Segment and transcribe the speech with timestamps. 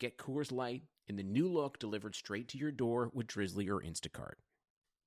[0.00, 3.80] Get Coors Light in the new look delivered straight to your door with Drizly or
[3.80, 4.34] Instacart.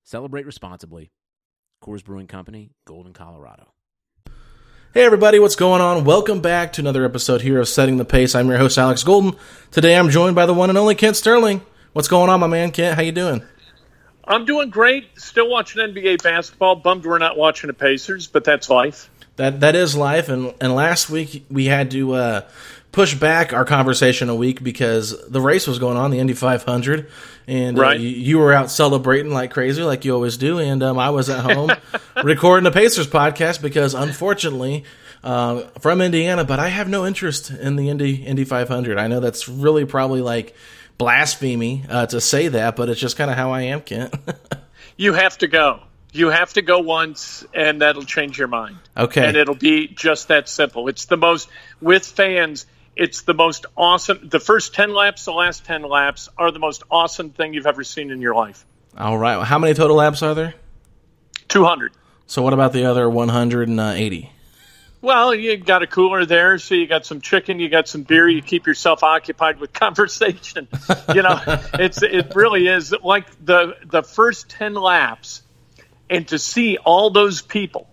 [0.02, 1.10] Celebrate responsibly.
[1.84, 3.74] Coors Brewing Company, Golden, Colorado.
[4.94, 6.04] Hey everybody, what's going on?
[6.06, 8.34] Welcome back to another episode here of Setting the Pace.
[8.34, 9.38] I'm your host Alex Golden.
[9.70, 11.60] Today I'm joined by the one and only Kent Sterling.
[11.92, 12.70] What's going on, my man?
[12.70, 13.42] Kent, how you doing?
[14.24, 15.20] I'm doing great.
[15.20, 16.76] Still watching NBA basketball.
[16.76, 19.10] Bummed we're not watching the Pacers, but that's life.
[19.36, 20.30] That that is life.
[20.30, 22.40] And and last week we had to uh,
[22.92, 27.08] push back our conversation a week because the race was going on, the Indy 500,
[27.46, 30.98] and uh, you, you were out celebrating like crazy, like you always do, and um,
[30.98, 31.70] I was at home
[32.24, 34.84] recording the Pacers podcast because unfortunately.
[35.20, 38.98] Uh, from Indiana, but I have no interest in the Indy Indy 500.
[38.98, 40.54] I know that's really probably like
[40.96, 44.14] blasphemy uh, to say that, but it's just kind of how I am, Kent.
[44.98, 45.80] You have to go.
[46.12, 48.78] You have to go once, and that'll change your mind.
[48.96, 49.24] Okay.
[49.24, 50.88] And it'll be just that simple.
[50.88, 51.48] It's the most,
[51.80, 52.66] with fans,
[52.98, 54.28] it's the most awesome.
[54.28, 57.84] The first 10 laps, the last 10 laps are the most awesome thing you've ever
[57.84, 58.66] seen in your life.
[58.96, 59.42] All right.
[59.44, 60.54] How many total laps are there?
[61.46, 61.92] 200.
[62.26, 64.32] So what about the other 180?
[65.00, 68.28] Well, you got a cooler there, so you got some chicken, you got some beer,
[68.28, 70.66] you keep yourself occupied with conversation.
[71.14, 71.40] You know,
[71.74, 75.42] it's it really is like the the first ten laps,
[76.10, 77.88] and to see all those people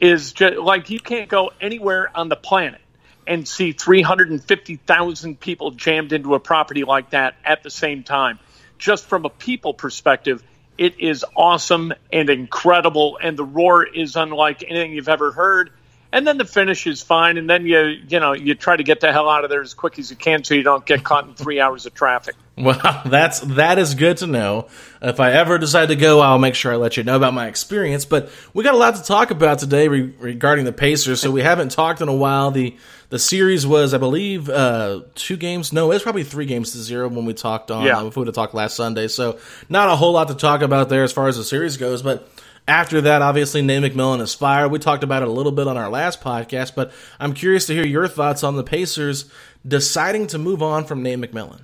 [0.00, 2.80] is just like you can't go anywhere on the planet
[3.26, 8.38] and see 350,000 people jammed into a property like that at the same time.
[8.78, 10.42] Just from a people perspective,
[10.76, 15.70] it is awesome and incredible, and the roar is unlike anything you've ever heard.
[16.12, 19.00] And then the finish is fine, and then you you know you try to get
[19.00, 21.26] the hell out of there as quick as you can so you don't get caught
[21.26, 22.36] in three hours of traffic.
[22.64, 24.68] Well, that's that is good to know.
[25.02, 27.48] If I ever decide to go, I'll make sure I let you know about my
[27.48, 28.04] experience.
[28.04, 31.20] But we got a lot to talk about today re- regarding the Pacers.
[31.20, 32.52] So we haven't talked in a while.
[32.52, 32.76] the
[33.08, 35.72] The series was, I believe, uh, two games.
[35.72, 37.84] No, it was probably three games to zero when we talked on.
[37.86, 38.06] Yeah.
[38.06, 39.38] If we would have talked last Sunday, so
[39.68, 42.02] not a whole lot to talk about there as far as the series goes.
[42.02, 42.28] But
[42.68, 44.70] after that, obviously, Nate McMillan is fired.
[44.70, 47.74] We talked about it a little bit on our last podcast, but I'm curious to
[47.74, 49.28] hear your thoughts on the Pacers
[49.66, 51.62] deciding to move on from Nate McMillan.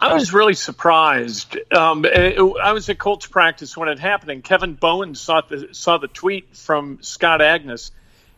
[0.00, 1.56] I was really surprised.
[1.72, 5.68] Um, it- I was at Colts practice when it happened, and Kevin Bowen saw the
[5.72, 7.90] saw the tweet from Scott Agness,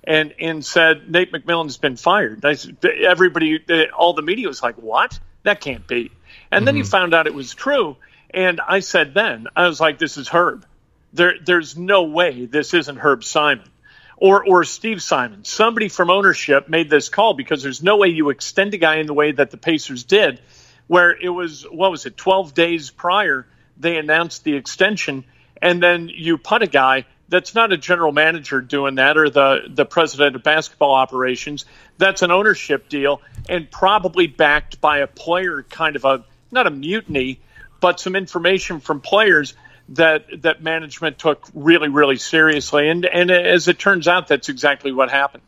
[0.05, 2.45] and and said Nate McMillan's been fired.
[2.45, 2.57] I,
[3.03, 3.61] everybody,
[3.91, 5.19] all the media was like, "What?
[5.43, 6.11] That can't be."
[6.51, 7.97] And then he found out it was true,
[8.31, 10.65] and I said then I was like, "This is Herb.
[11.13, 13.69] There, there's no way this isn't Herb Simon."
[14.17, 15.45] Or, or Steve Simon.
[15.45, 19.07] Somebody from ownership made this call because there's no way you extend a guy in
[19.07, 20.43] the way that the Pacers did
[20.91, 23.47] where it was what was it 12 days prior
[23.77, 25.25] they announced the extension
[25.63, 29.61] and then you put a guy that's not a general manager doing that or the
[29.69, 31.65] the president of basketball operations
[31.97, 36.71] that's an ownership deal and probably backed by a player kind of a not a
[36.71, 37.39] mutiny
[37.79, 39.55] but some information from players
[39.91, 42.89] that that management took really really seriously.
[42.89, 45.45] And and as it turns out that's exactly what happened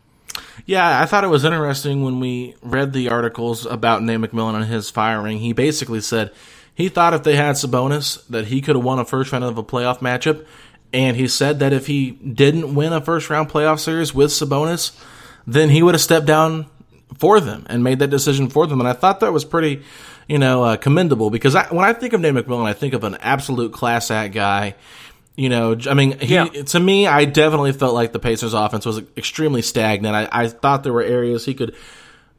[0.67, 4.65] Yeah, I thought it was interesting when we read the articles about Nate McMillan and
[4.65, 5.39] his firing.
[5.39, 6.33] He basically said
[6.75, 9.59] he thought if they had Sabonis that he could have won a first round of
[9.59, 10.47] a playoff matchup,
[10.93, 14.99] and he said that if he didn't win a first round playoff series with Sabonis,
[15.47, 16.67] then he would have stepped down
[17.19, 18.81] for them and made that decision for them.
[18.81, 19.83] And I thought that was pretty,
[20.29, 23.05] you know, uh, commendable because I, when I think of Nate McMillan, I think of
[23.05, 24.77] an absolute class act guy.
[25.35, 26.45] You know, I mean, he, Yeah.
[26.47, 30.15] to me, I definitely felt like the Pacers' offense was extremely stagnant.
[30.15, 31.75] I, I thought there were areas he could,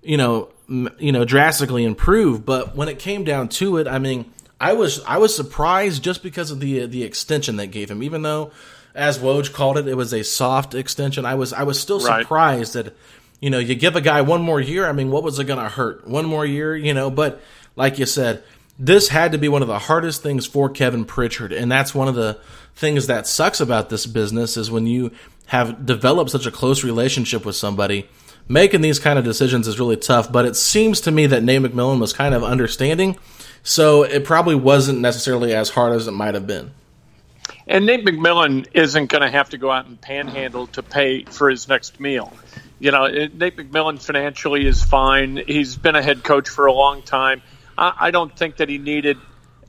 [0.03, 2.45] you know, m- you know, drastically improve.
[2.45, 4.25] But when it came down to it, I mean,
[4.61, 8.03] I was I was surprised just because of the the extension they gave him.
[8.03, 8.51] Even though,
[8.93, 11.25] as Woj called it, it was a soft extension.
[11.25, 12.21] I was I was still Right.
[12.21, 12.95] surprised that
[13.41, 14.87] you know you give a guy one more year.
[14.87, 16.07] I mean, what was it going to hurt?
[16.07, 17.41] One more year, you know, but.
[17.75, 18.43] like you said,
[18.77, 22.07] this had to be one of the hardest things for Kevin Pritchard, and that's one
[22.07, 22.37] of the
[22.75, 25.11] things that sucks about this business is when you
[25.47, 28.07] have developed such a close relationship with somebody.
[28.47, 31.61] Making these kind of decisions is really tough, but it seems to me that Nate
[31.61, 33.17] McMillan was kind of understanding,
[33.63, 36.71] so it probably wasn't necessarily as hard as it might have been.
[37.67, 41.49] And Nate McMillan isn't going to have to go out and panhandle to pay for
[41.49, 42.33] his next meal.
[42.79, 45.37] You know, Nate McMillan financially is fine.
[45.37, 47.41] He's been a head coach for a long time.
[47.77, 49.17] I, don't think that he needed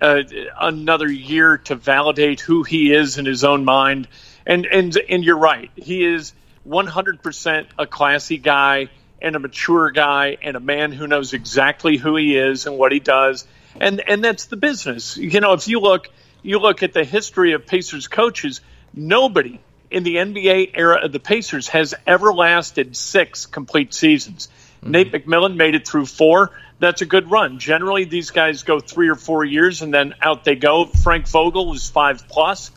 [0.00, 0.22] uh,
[0.60, 4.08] another year to validate who he is in his own mind.
[4.46, 5.70] And and and you're right.
[5.76, 6.32] He is
[6.68, 8.88] 100% a classy guy
[9.20, 12.92] and a mature guy and a man who knows exactly who he is and what
[12.92, 13.46] he does.
[13.80, 15.16] And and that's the business.
[15.16, 16.08] You know, if you look
[16.42, 18.60] you look at the history of Pacers coaches,
[18.92, 19.60] nobody
[19.90, 24.48] in the NBA era of the Pacers has ever lasted six complete seasons.
[24.84, 24.90] Mm-hmm.
[24.90, 26.52] Nate McMillan made it through four.
[26.78, 27.58] That's a good run.
[27.58, 30.84] Generally, these guys go three or four years and then out they go.
[30.84, 32.70] Frank Vogel was five plus,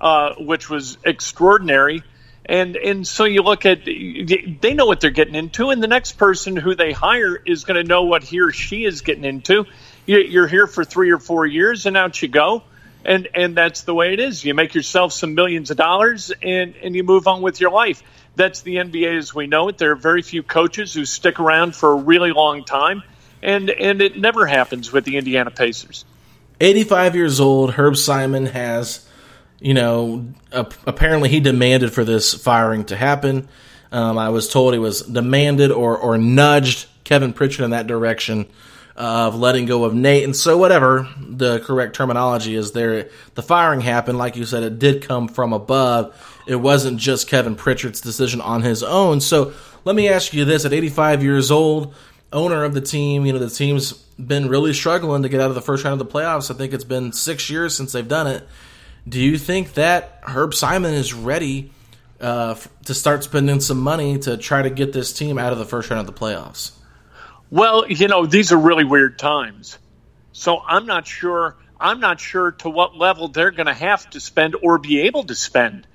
[0.00, 2.02] uh, which was extraordinary.
[2.44, 6.12] And and so you look at they know what they're getting into, and the next
[6.12, 9.64] person who they hire is going to know what he or she is getting into.
[10.06, 12.62] You're here for three or four years, and out you go
[13.06, 14.44] and and that's the way it is.
[14.44, 18.02] You make yourself some millions of dollars, and and you move on with your life.
[18.34, 19.78] That's the NBA as we know it.
[19.78, 23.02] There are very few coaches who stick around for a really long time,
[23.42, 26.04] and and it never happens with the Indiana Pacers.
[26.60, 29.06] 85 years old, Herb Simon has,
[29.60, 33.48] you know, apparently he demanded for this firing to happen.
[33.92, 38.46] Um, I was told he was demanded or or nudged Kevin Pritchard in that direction
[38.96, 40.24] of letting go of Nate.
[40.24, 44.18] And so, whatever the correct terminology is there, the firing happened.
[44.18, 46.14] Like you said, it did come from above.
[46.46, 49.20] It wasn't just Kevin Pritchard's decision on his own.
[49.20, 49.52] So,
[49.84, 51.94] let me ask you this at 85 years old,
[52.32, 55.54] owner of the team, you know, the team's been really struggling to get out of
[55.54, 56.50] the first round of the playoffs.
[56.50, 58.46] I think it's been six years since they've done it.
[59.08, 61.70] Do you think that Herb Simon is ready
[62.20, 62.56] uh,
[62.86, 65.90] to start spending some money to try to get this team out of the first
[65.90, 66.75] round of the playoffs?
[67.50, 69.78] Well, you know, these are really weird times.
[70.32, 74.20] So I'm not sure I'm not sure to what level they're going to have to
[74.20, 75.86] spend or be able to spend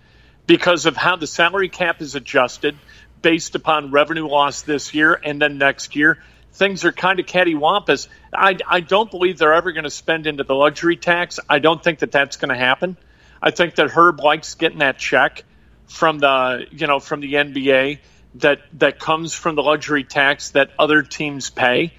[0.45, 2.77] because of how the salary cap is adjusted
[3.21, 6.21] based upon revenue loss this year and then next year.
[6.53, 8.07] Things are kind of cattywampus.
[8.33, 11.39] I, I don't believe they're ever going to spend into the luxury tax.
[11.49, 12.97] I don't think that that's going to happen.
[13.41, 15.43] I think that Herb likes getting that check
[15.87, 17.99] from the you know from the NBA
[18.35, 21.93] that that comes from the luxury tax that other teams pay.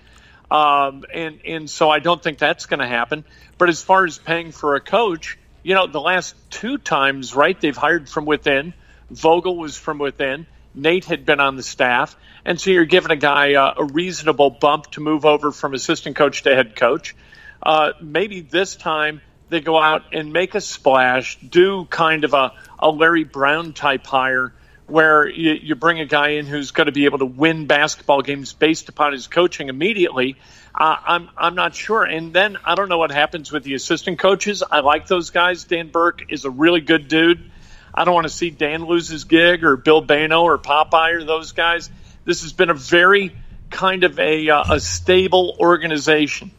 [0.50, 3.24] Um, and and so I don't think that's going to happen.
[3.58, 7.58] But as far as paying for a coach, you know, the last two times, right,
[7.60, 8.74] they've hired from within.
[9.10, 10.46] Vogel was from within.
[10.74, 14.50] Nate had been on the staff, and so you're giving a guy uh, a reasonable
[14.50, 17.14] bump to move over from assistant coach to head coach.
[17.62, 19.20] Uh, maybe this time
[19.50, 24.06] they go out and make a splash, do kind of a, a Larry Brown type
[24.06, 24.52] hire
[24.86, 28.22] where you, you bring a guy in who's going to be able to win basketball
[28.22, 30.36] games based upon his coaching immediately.
[30.74, 32.04] Uh, I'm I'm not sure.
[32.04, 34.62] And then I don't know what happens with the assistant coaches.
[34.68, 35.64] I like those guys.
[35.64, 37.50] Dan Burke is a really good dude.
[37.94, 41.24] I don't want to see Dan lose his gig or Bill Bayno or Popeye or
[41.24, 41.90] those guys.
[42.24, 43.36] This has been a very
[43.70, 46.52] kind of a, uh, a stable organization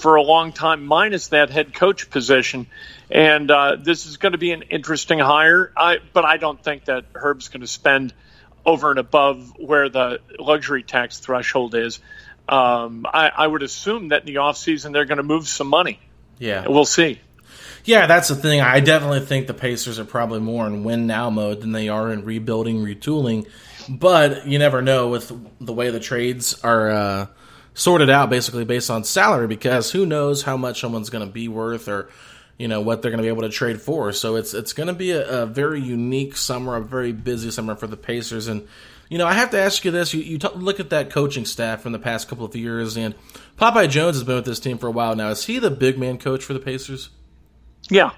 [0.00, 2.66] for a long time, minus that head coach position.
[3.10, 5.72] And uh, this is going to be an interesting hire.
[5.76, 8.14] I, but I don't think that Herb's going to spend
[8.64, 12.00] over and above where the luxury tax threshold is.
[12.48, 16.00] Um, I, I, would assume that in the offseason they're going to move some money.
[16.38, 16.66] Yeah.
[16.66, 17.20] We'll see.
[17.84, 18.60] Yeah, that's the thing.
[18.60, 22.10] I definitely think the Pacers are probably more in win now mode than they are
[22.12, 23.48] in rebuilding, retooling.
[23.88, 27.26] But you never know with the way the trades are uh,
[27.80, 31.48] sorted out, basically based on salary, because who knows how much someone's going to be
[31.48, 32.10] worth or
[32.58, 34.12] you know what they're going to be able to trade for.
[34.12, 37.74] So it's it's going to be a, a, very unique summer, a very busy summer
[37.74, 38.48] for the Pacers.
[38.48, 38.68] And
[39.08, 41.46] you know, I have to ask you this: you, you t- look at that coaching
[41.46, 43.14] staff from the past couple of years, and
[43.58, 45.30] Popeye Jones has been with this team for a while now.
[45.30, 47.08] Is he the big man coach for the Pacers?
[47.88, 48.10] Yeah,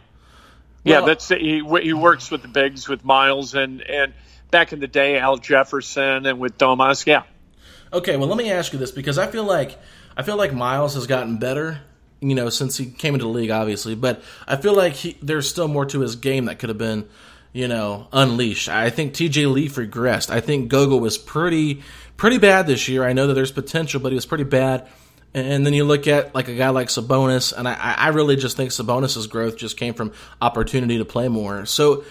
[0.83, 0.99] yeah.
[0.99, 1.63] Well, that's he.
[1.81, 4.13] He works with the bigs with Miles and and
[4.51, 7.07] back in the day Al Jefferson and with Domas.
[7.07, 7.23] Yeah.
[7.93, 9.79] Okay, well, let me ask you this because I feel like
[10.17, 11.81] I feel like Miles has gotten better
[12.23, 13.97] you know, since he came into the league, obviously.
[13.97, 17.09] But I feel like he, there's still more to his game that could have been,
[17.53, 18.69] you know, unleashed.
[18.69, 19.47] I think T.J.
[19.47, 20.31] Leaf regressed.
[20.31, 21.83] I think Goga was pretty,
[22.17, 23.05] pretty bad this year.
[23.05, 24.89] I know that there's potential, but he was pretty bad.
[25.35, 28.57] And then you look at like a guy like Sabonis, and I, I really just
[28.57, 31.67] think Sabonis's growth just came from opportunity to play more.
[31.67, 32.05] So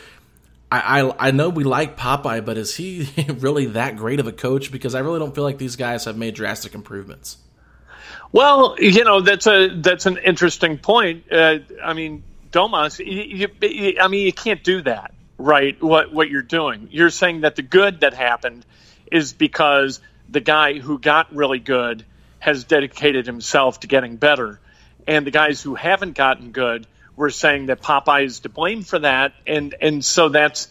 [0.72, 4.32] I, I, I know we like Popeye, but is he really that great of a
[4.32, 4.72] coach?
[4.72, 7.38] Because I really don't feel like these guys have made drastic improvements.
[8.32, 11.26] Well, you know that's a that's an interesting point.
[11.32, 15.82] Uh, I mean, Domas, you, you, I mean, you can't do that, right?
[15.84, 16.88] What what you're doing?
[16.92, 18.66] You're saying that the good that happened
[19.12, 20.00] is because
[20.30, 22.06] the guy who got really good
[22.40, 24.62] has dedicated himself to getting better,
[25.06, 29.00] and the guys who haven't gotten good, we're saying that Popeye is to blame for
[29.00, 30.68] that, and and so that's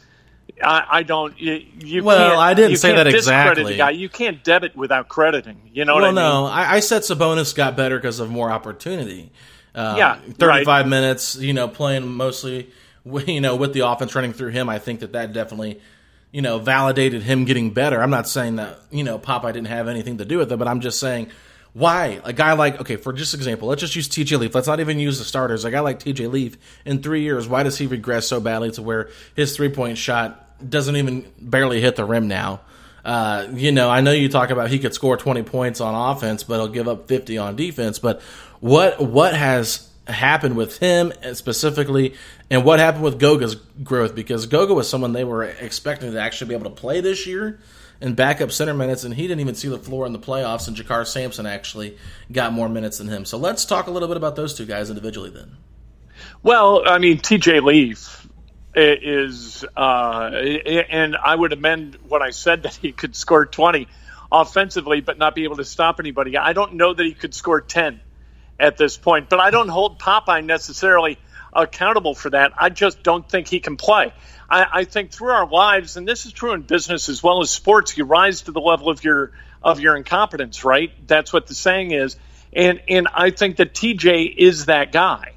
[0.63, 1.39] I, I don't.
[1.39, 3.73] You, you well, I didn't say that exactly.
[3.73, 3.91] The guy.
[3.91, 5.71] You can't debit without crediting.
[5.73, 6.15] You know well, what I mean?
[6.15, 9.31] no, I, I said Sabonis got better because of more opportunity.
[9.75, 10.87] Um, yeah, thirty-five right.
[10.87, 11.37] minutes.
[11.37, 12.71] You know, playing mostly,
[13.27, 14.69] you know, with the offense running through him.
[14.69, 15.81] I think that that definitely,
[16.33, 18.03] you know, validated him getting better.
[18.03, 20.69] I'm not saying that you know Popeye didn't have anything to do with it, but
[20.69, 21.31] I'm just saying
[21.73, 24.81] why a guy like okay for just example let's just use tj leaf let's not
[24.81, 27.87] even use the starters a guy like tj leaf in three years why does he
[27.87, 32.29] regress so badly to where his three point shot doesn't even barely hit the rim
[32.29, 32.61] now.
[33.05, 36.43] Uh, you know, I know you talk about he could score 20 points on offense,
[36.43, 37.99] but he'll give up 50 on defense.
[37.99, 38.21] But
[38.61, 42.15] what what has happened with him specifically,
[42.51, 44.15] and what happened with Goga's growth?
[44.15, 47.59] Because Goga was someone they were expecting to actually be able to play this year
[48.01, 50.69] and backup center minutes, and he didn't even see the floor in the playoffs.
[50.69, 51.99] And JaKarr Sampson actually
[52.33, 53.25] got more minutes than him.
[53.25, 55.57] So let's talk a little bit about those two guys individually then.
[56.43, 58.27] Well, I mean, TJ Leaf
[58.75, 63.89] is, uh, and I would amend what I said that he could score 20
[64.33, 66.37] offensively, but not be able to stop anybody.
[66.37, 68.01] I don't know that he could score 10
[68.59, 71.19] at this point, but I don't hold Popeye necessarily
[71.53, 72.53] accountable for that.
[72.57, 74.13] I just don't think he can play.
[74.51, 77.51] I, I think through our lives, and this is true in business as well as
[77.51, 80.91] sports, you rise to the level of your of your incompetence, right?
[81.07, 82.17] That's what the saying is.
[82.53, 85.35] And and I think that TJ is that guy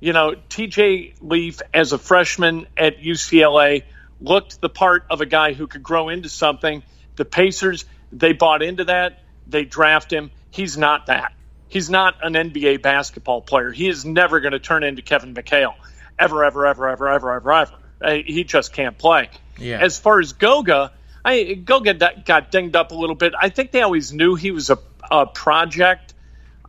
[0.00, 3.84] you know, TJ Leaf as a freshman at UCLA
[4.20, 6.82] looked the part of a guy who could grow into something.
[7.16, 9.22] The Pacers, they bought into that.
[9.46, 10.30] They draft him.
[10.50, 11.32] He's not that.
[11.68, 13.72] He's not an NBA basketball player.
[13.72, 15.74] He is never going to turn into Kevin McHale.
[16.18, 17.72] Ever, ever, ever, ever, ever, ever, ever.
[18.04, 19.30] He just can't play.
[19.58, 19.80] Yeah.
[19.80, 20.92] As far as Goga,
[21.24, 23.34] I, Goga got dinged up a little bit.
[23.40, 24.78] I think they always knew he was a,
[25.10, 26.14] a project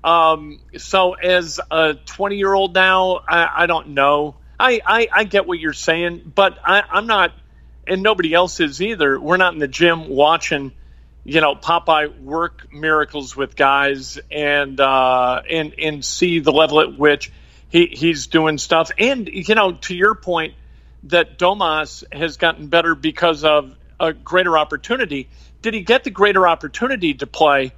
[0.04, 4.36] um, so as a 20 year old now, I, I don't know.
[4.60, 7.34] I, I, I, get what you're saying, but I, I'm not,
[7.86, 9.20] and nobody else is either.
[9.20, 10.72] We're not in the gym watching,
[11.26, 16.98] you know, Popeye work miracles with guys and uh, and and see the level at
[16.98, 17.32] which
[17.70, 18.92] he, he's doing stuff.
[18.98, 20.56] And you know, to your point,
[21.08, 25.30] that Domas has gotten better because of a greater opportunity.
[25.62, 27.74] Did he get the greater opportunity to play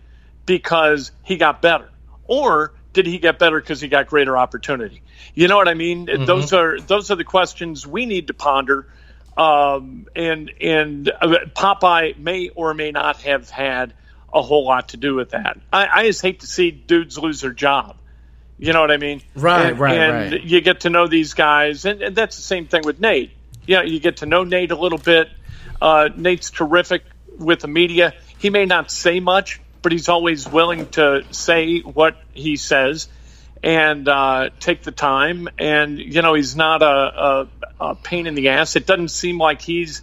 [0.46, 1.90] because he got better?
[2.30, 5.02] or did he get better because he got greater opportunity?
[5.34, 6.06] You know what I mean?
[6.06, 6.26] Mm-hmm.
[6.26, 8.88] Those are those are the questions we need to ponder.
[9.36, 13.94] Um, and and uh, Popeye may or may not have had
[14.34, 15.60] a whole lot to do with that.
[15.74, 17.98] I, I just hate to see dudes lose their job.
[18.60, 19.22] You know what I mean?
[19.36, 20.44] Right, and, right, and right.
[20.44, 23.32] you get to know these guys, and, and, that's the same thing with Nate.
[23.66, 25.30] You know, you get to know Nate a little bit.
[25.82, 27.04] Uh, Nate's terrific
[27.38, 28.14] with the media.
[28.38, 33.08] He may not say much, but he's always willing to say what he says
[33.64, 35.48] and uh, take the time.
[35.58, 37.48] And you know, he's not a, a,
[37.80, 38.76] a, pain in the ass.
[38.76, 40.02] It doesn't seem like he's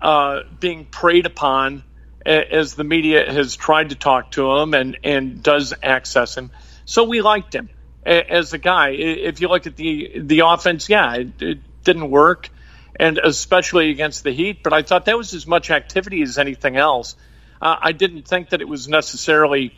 [0.00, 1.82] uh, being preyed upon
[2.24, 6.50] as the media has tried to talk to him and and does access him.
[6.92, 7.70] So we liked him
[8.04, 8.90] as a guy.
[8.90, 12.50] If you look at the the offense, yeah, it, it didn't work,
[12.96, 14.62] and especially against the Heat.
[14.62, 17.16] But I thought that was as much activity as anything else.
[17.62, 19.74] Uh, I didn't think that it was necessarily,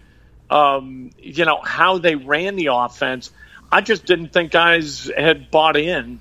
[0.51, 3.31] um, you know, how they ran the offense.
[3.71, 6.19] I just didn't think guys had bought in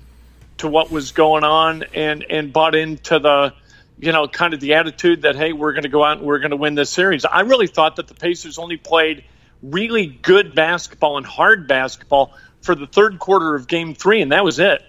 [0.58, 3.52] to what was going on and and bought into the,
[3.98, 6.38] you know, kind of the attitude that hey, we're going to go out and we're
[6.38, 7.24] going to win this series.
[7.24, 9.24] I really thought that the Pacers only played
[9.70, 14.44] really good basketball and hard basketball for the third quarter of Game Three, and that
[14.44, 14.82] was it.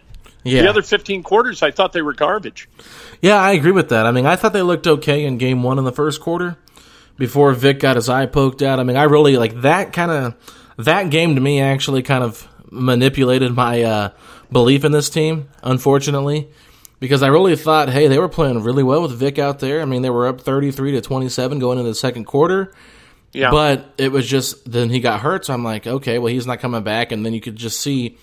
[0.43, 0.61] Yeah.
[0.61, 2.69] The other 15 quarters, I thought they were garbage.
[3.19, 4.05] Yeah, I agree with that.
[4.05, 6.57] I mean, I thought they looked okay in game one in the first quarter
[7.17, 8.79] before Vic got his eye poked out.
[8.79, 10.35] I mean, I really like that kind of
[10.77, 14.09] that game to me actually kind of manipulated my uh,
[14.51, 16.49] belief in this team, unfortunately,
[16.99, 19.81] because I really thought, hey, they were playing really well with Vic out there.
[19.81, 22.71] I mean, they were up 33 to 27 going into the second quarter.
[23.35, 23.51] Yeah.
[23.51, 26.59] But it was just then he got hurt, so I'm like, okay, well, he's not
[26.59, 28.17] coming back, and then you could just see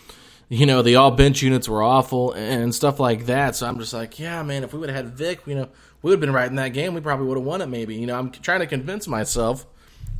[0.53, 3.57] you know, the all bench units were awful and stuff like that.
[3.57, 5.69] So I'm just like, yeah, man, if we would have had Vic, you know,
[6.03, 6.93] we would have been right in that game.
[6.93, 7.95] We probably would have won it, maybe.
[7.95, 9.65] You know, I'm trying to convince myself,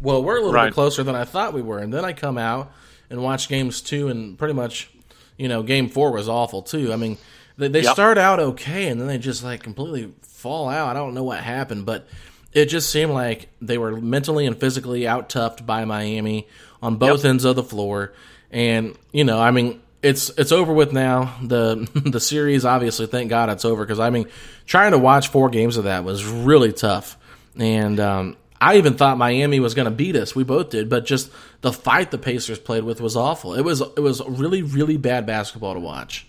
[0.01, 0.69] well, we're a little right.
[0.69, 1.81] bit closer than I thought we were.
[1.81, 2.73] And then I come out
[3.11, 4.91] and watch games two, and pretty much,
[5.37, 6.95] you know, game four was awful, too.
[6.95, 7.19] I mean,
[7.59, 7.93] they, they yep.
[7.93, 10.97] start out okay, and then they just like completely fall out.
[10.97, 12.09] I don't know what happened, but
[12.53, 16.47] it just seemed like they were mentally and physically out toughed by Miami
[16.83, 17.31] on both yep.
[17.31, 18.13] ends of the floor.
[18.51, 21.37] And you know, I mean, it's it's over with now.
[21.43, 24.27] The the series, obviously, thank God it's over because I mean,
[24.67, 27.17] trying to watch four games of that was really tough.
[27.57, 30.35] And um, I even thought Miami was going to beat us.
[30.35, 31.31] We both did, but just
[31.63, 33.55] the fight the Pacers played with was awful.
[33.55, 36.27] It was it was really really bad basketball to watch.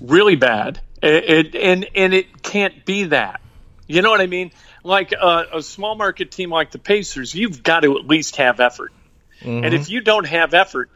[0.00, 0.80] Really bad.
[1.02, 3.40] It, it and and it can't be that.
[3.86, 4.50] You know what I mean?
[4.86, 8.60] Like a, a small market team like the Pacers, you've got to at least have
[8.60, 8.92] effort.
[9.40, 9.64] Mm-hmm.
[9.64, 10.90] And if you don't have effort,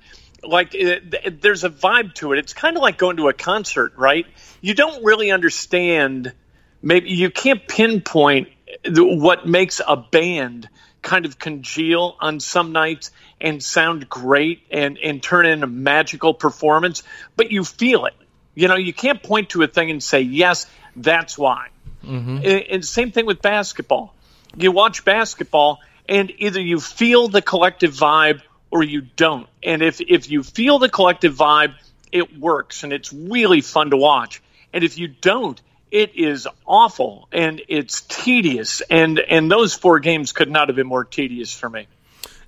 [0.44, 2.38] like it, it, there's a vibe to it.
[2.38, 4.26] It's kind of like going to a concert, right?
[4.60, 6.32] You don't really understand.
[6.80, 8.48] Maybe you can't pinpoint
[8.86, 10.68] what makes a band
[11.02, 16.34] kind of congeal on some nights and sound great and and turn in a magical
[16.34, 17.02] performance,
[17.36, 18.14] but you feel it.
[18.54, 20.66] You know, you can't point to a thing and say, "Yes,
[20.96, 21.68] that's why."
[22.04, 22.36] Mm-hmm.
[22.36, 24.14] And, and same thing with basketball.
[24.56, 29.48] You watch basketball, and either you feel the collective vibe or you don't.
[29.62, 31.74] And if if you feel the collective vibe,
[32.12, 34.42] it works and it's really fun to watch.
[34.72, 38.80] And if you don't, it is awful and it's tedious.
[38.82, 41.86] And and those four games could not have been more tedious for me.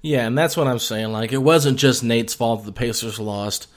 [0.01, 1.13] Yeah, and that's what I'm saying.
[1.13, 3.69] Like it wasn't just Nate's fault that the Pacers lost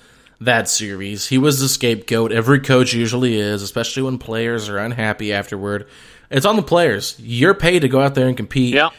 [0.42, 1.28] that series.
[1.28, 2.32] He was the scapegoat.
[2.32, 5.88] Every coach usually is, especially when players are unhappy afterward.
[6.30, 7.16] It's on the players.
[7.20, 8.74] You're paid to go out there and compete.
[8.74, 8.90] Yeah.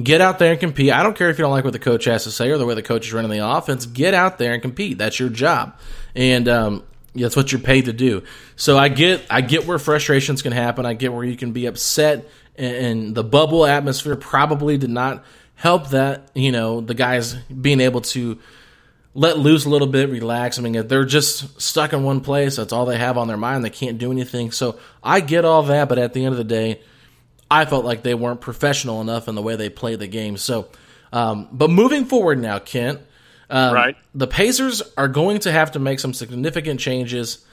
[0.00, 0.92] Get out there and compete.
[0.92, 2.66] I don't care if you don't like what the coach has to say or the
[2.66, 3.86] way the coach is running the offense.
[3.86, 4.98] Get out there and compete.
[4.98, 5.78] That's your job,
[6.14, 8.22] and um, that's what you're paid to do.
[8.56, 10.86] So I get, I get where frustrations can happen.
[10.86, 15.24] I get where you can be upset, and the bubble atmosphere probably did not
[15.56, 16.30] help that.
[16.34, 18.38] You know, the guys being able to
[19.14, 20.58] let loose a little bit, relax.
[20.58, 22.56] I mean, if they're just stuck in one place.
[22.56, 23.64] That's all they have on their mind.
[23.64, 24.52] They can't do anything.
[24.52, 26.80] So I get all that, but at the end of the day
[27.50, 30.36] I felt like they weren't professional enough in the way they played the game.
[30.36, 30.68] So,
[31.12, 33.00] um, but moving forward now, Kent,
[33.48, 33.96] um, right?
[34.14, 37.44] The Pacers are going to have to make some significant changes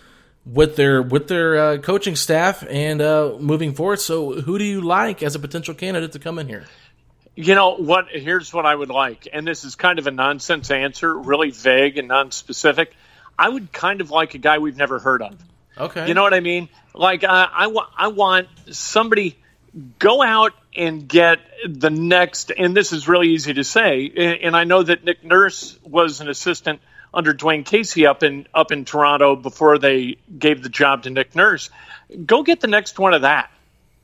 [0.46, 4.00] with their with their uh, coaching staff and uh, moving forward.
[4.00, 6.66] So, who do you like as a potential candidate to come in here?
[7.40, 8.08] You know what?
[8.10, 12.00] Here's what I would like, and this is kind of a nonsense answer, really vague
[12.00, 12.96] and non-specific.
[13.38, 15.38] I would kind of like a guy we've never heard of.
[15.78, 16.08] Okay.
[16.08, 16.68] You know what I mean?
[16.96, 19.38] Like uh, I, I, I want somebody
[20.00, 24.64] go out and get the next, and this is really easy to say, and I
[24.64, 26.82] know that Nick Nurse was an assistant
[27.14, 31.36] under Dwane Casey up in up in Toronto before they gave the job to Nick
[31.36, 31.70] Nurse.
[32.26, 33.52] Go get the next one of that.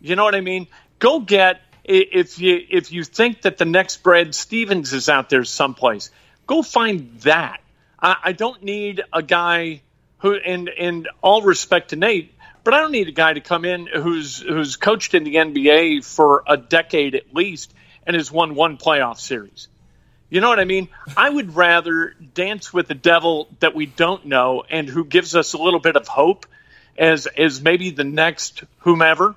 [0.01, 0.67] You know what I mean?
[0.99, 5.43] Go get if you if you think that the next Brad Stevens is out there
[5.43, 6.11] someplace,
[6.47, 7.61] go find that.
[7.99, 9.81] I, I don't need a guy
[10.19, 13.65] who, and and all respect to Nate, but I don't need a guy to come
[13.65, 17.73] in who's who's coached in the NBA for a decade at least
[18.05, 19.67] and has won one playoff series.
[20.29, 20.89] You know what I mean?
[21.15, 25.53] I would rather dance with the devil that we don't know and who gives us
[25.53, 26.47] a little bit of hope
[26.97, 29.35] as as maybe the next whomever,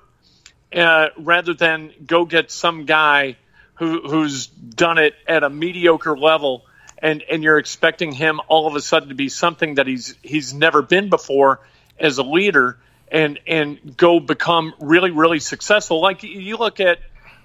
[0.75, 3.37] uh, rather than go get some guy
[3.75, 6.65] who who's done it at a mediocre level
[6.97, 10.53] and and you're expecting him all of a sudden to be something that he's he's
[10.53, 11.59] never been before
[11.99, 12.77] as a leader
[13.11, 16.01] and and go become really really successful.
[16.01, 16.99] Like you look at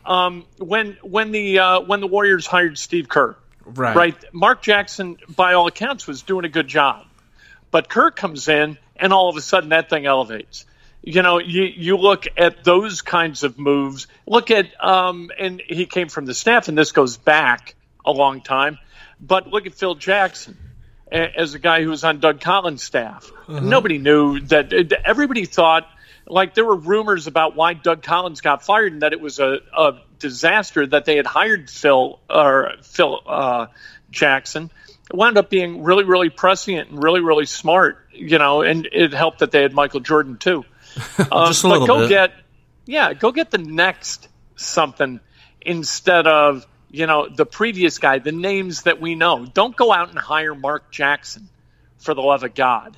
[0.05, 3.95] um, when when the uh, when the Warriors hired Steve Kerr, right?
[3.95, 4.25] Right.
[4.33, 7.07] Mark Jackson, by all accounts, was doing a good job,
[7.71, 10.65] but Kerr comes in and all of a sudden that thing elevates.
[11.03, 14.07] You know, you you look at those kinds of moves.
[14.27, 18.41] Look at um, and he came from the staff, and this goes back a long
[18.41, 18.79] time.
[19.21, 20.57] But look at Phil Jackson
[21.11, 23.31] as a guy who was on Doug Collins' staff.
[23.49, 23.61] Uh-huh.
[23.61, 24.73] Nobody knew that.
[25.05, 25.89] Everybody thought,
[26.27, 29.59] like, there were rumors about why Doug Collins got fired and that it was a,
[29.77, 33.67] a disaster that they had hired Phil or Phil uh,
[34.11, 34.71] Jackson.
[35.11, 39.13] It wound up being really, really prescient and really, really smart, you know, and it
[39.13, 40.65] helped that they had Michael Jordan too.
[41.19, 42.09] Uh, Just a but go bit.
[42.09, 42.33] get,
[42.87, 45.21] yeah, go get the next something
[45.61, 49.47] instead of you know, the previous guy, the names that we know.
[49.47, 51.49] Don't go out and hire Mark Jackson
[51.99, 52.97] for the love of God.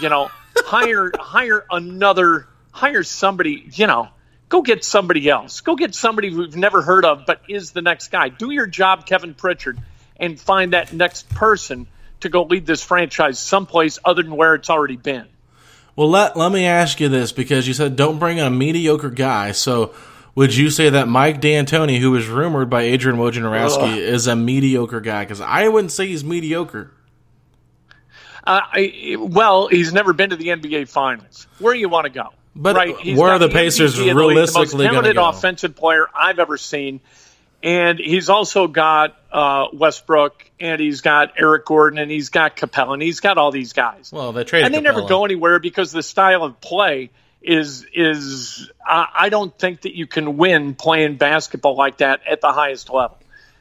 [0.00, 4.08] You know, hire hire another hire somebody, you know,
[4.48, 5.60] go get somebody else.
[5.60, 8.28] Go get somebody we've never heard of but is the next guy.
[8.28, 9.78] Do your job, Kevin Pritchard,
[10.16, 11.88] and find that next person
[12.20, 15.26] to go lead this franchise someplace other than where it's already been.
[15.96, 19.52] Well, let let me ask you this because you said don't bring a mediocre guy.
[19.52, 19.94] So
[20.34, 25.00] would you say that Mike D'Antoni, who is rumored by Adrian Wojnarowski, is a mediocre
[25.00, 25.24] guy?
[25.24, 26.90] Because I wouldn't say he's mediocre.
[28.46, 31.46] Uh, I, well, he's never been to the NBA Finals.
[31.60, 32.30] Where do you want to go?
[32.56, 32.96] But right?
[32.98, 35.28] He's where are the Pacers the realistically the most going to talented go?
[35.28, 37.00] offensive player I've ever seen,
[37.64, 42.92] and he's also got uh, Westbrook, and he's got Eric Gordon, and he's got Capela,
[42.92, 44.12] and he's got all these guys.
[44.12, 48.70] Well, they traded and they never go anywhere because the style of play is is
[48.86, 52.90] I, I don't think that you can win playing basketball like that at the highest
[52.90, 53.18] level.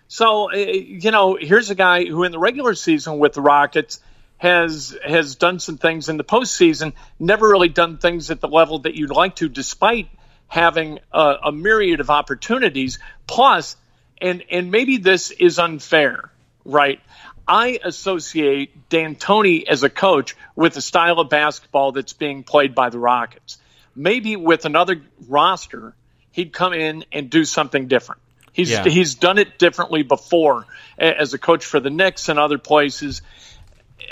[0.09, 4.01] So uh, you know, here's a guy who in the regular season with the Rockets
[4.35, 8.79] has has done some things in the postseason, never really done things at the level
[8.79, 10.09] that you'd like to, despite
[10.49, 12.99] having a, a myriad of opportunities.
[13.27, 13.77] Plus,
[14.23, 16.31] and and maybe this is unfair,
[16.65, 16.99] right?
[17.47, 22.89] I associate D'Antoni as a coach with the style of basketball that's being played by
[22.89, 23.57] the Rockets.
[23.95, 25.93] Maybe with another roster,
[26.31, 28.21] he'd come in and do something different.
[28.53, 28.85] He's Yeah.
[28.85, 30.65] he's done it differently before
[30.97, 33.21] as a coach for the Knicks and other places.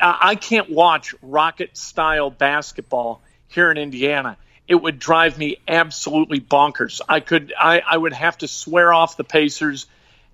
[0.01, 4.37] I I can't watch Rocket style basketball here in Indiana.
[4.67, 7.01] It would drive me absolutely bonkers.
[7.07, 9.85] I could I, I would have to swear off the Pacers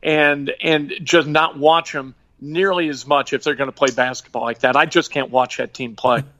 [0.04, 4.44] and and just not watch them nearly as much if they're going to play basketball
[4.44, 4.76] like that.
[4.76, 6.24] I just can't watch that team play.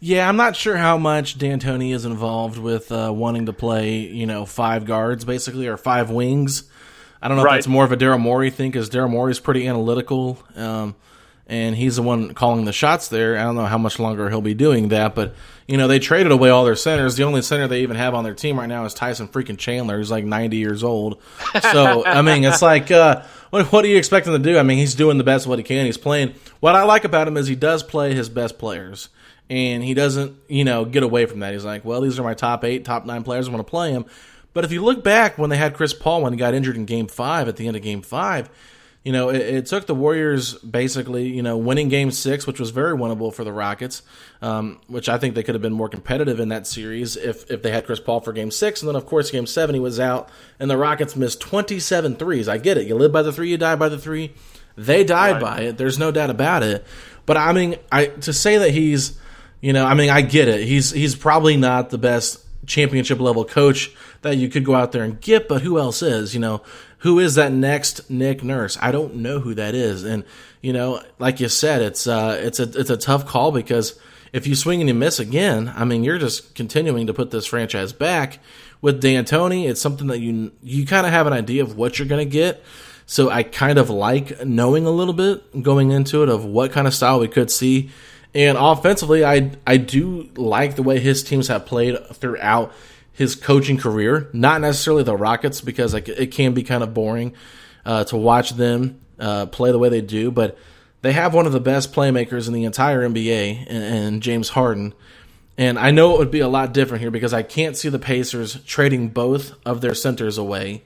[0.00, 4.26] Yeah, I'm not sure how much D'Antoni is involved with uh, wanting to play, you
[4.26, 6.64] know, five guards basically or five wings.
[7.22, 7.54] I don't know Right.
[7.54, 10.94] if that's more of a Daryl Morey thing because Daryl Morey's pretty analytical, um,
[11.46, 13.38] and he's the one calling the shots there.
[13.38, 15.34] I don't know how much longer he'll be doing that, but
[15.66, 17.16] you know, they traded away all their centers.
[17.16, 19.96] The only center they even have on their team right now is Tyson freaking Chandler,
[19.96, 21.20] who's like 90 years old.
[21.62, 24.58] So I mean, it's like, uh, what, what do you expect him to do?
[24.58, 25.86] I mean, he's doing the best what he can.
[25.86, 26.34] He's playing.
[26.60, 29.08] What I like about him is he does play his best players
[29.48, 31.52] and he doesn't, you know, get away from that.
[31.52, 33.48] He's like, well, these are my top eight, top nine players.
[33.48, 34.04] I want to play him.
[34.52, 36.84] But if you look back when they had Chris Paul when he got injured in
[36.84, 38.48] Game Five at the end of Game Five,
[39.04, 42.70] you know, it, it took the Warriors basically, you know, winning Game Six, which was
[42.70, 44.02] very winnable for the Rockets,
[44.40, 47.62] um, which I think they could have been more competitive in that series if if
[47.62, 50.00] they had Chris Paul for Game Six, and then of course Game Seven he was
[50.00, 52.48] out, and the Rockets missed 27 threes.
[52.48, 52.86] I get it.
[52.86, 54.32] You live by the three, you die by the three.
[54.76, 55.78] They died by it.
[55.78, 56.84] There's no doubt about it.
[57.26, 59.18] But I mean, I to say that he's
[59.60, 60.66] you know, I mean, I get it.
[60.66, 63.90] He's he's probably not the best championship level coach
[64.22, 66.34] that you could go out there and get, but who else is?
[66.34, 66.62] You know,
[67.04, 68.78] who is that next Nick Nurse?
[68.80, 70.04] I don't know who that is.
[70.04, 70.24] And
[70.62, 74.00] you know, like you said, it's uh it's a it's a tough call because
[74.32, 77.44] if you swing and you miss again, I mean, you're just continuing to put this
[77.44, 78.38] franchise back.
[78.80, 82.08] With D'Antoni, it's something that you you kind of have an idea of what you're
[82.08, 82.64] going to get.
[83.04, 86.86] So I kind of like knowing a little bit going into it of what kind
[86.86, 87.90] of style we could see.
[88.34, 92.72] And offensively, I I do like the way his teams have played throughout
[93.14, 94.28] his coaching career.
[94.34, 97.34] Not necessarily the Rockets because like it can be kind of boring
[97.86, 100.58] uh, to watch them uh, play the way they do, but
[101.02, 104.94] they have one of the best playmakers in the entire NBA, and, and James Harden.
[105.56, 107.98] And I know it would be a lot different here because I can't see the
[107.98, 110.82] Pacers trading both of their centers away.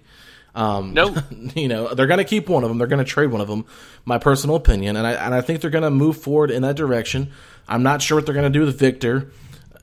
[0.55, 1.15] Um, No.
[1.55, 2.79] you know they're going to keep one of them.
[2.79, 3.65] They're going to trade one of them.
[4.05, 6.77] My personal opinion, and I and I think they're going to move forward in that
[6.77, 7.31] direction.
[7.69, 9.31] I'm not sure what they're going to do with Victor.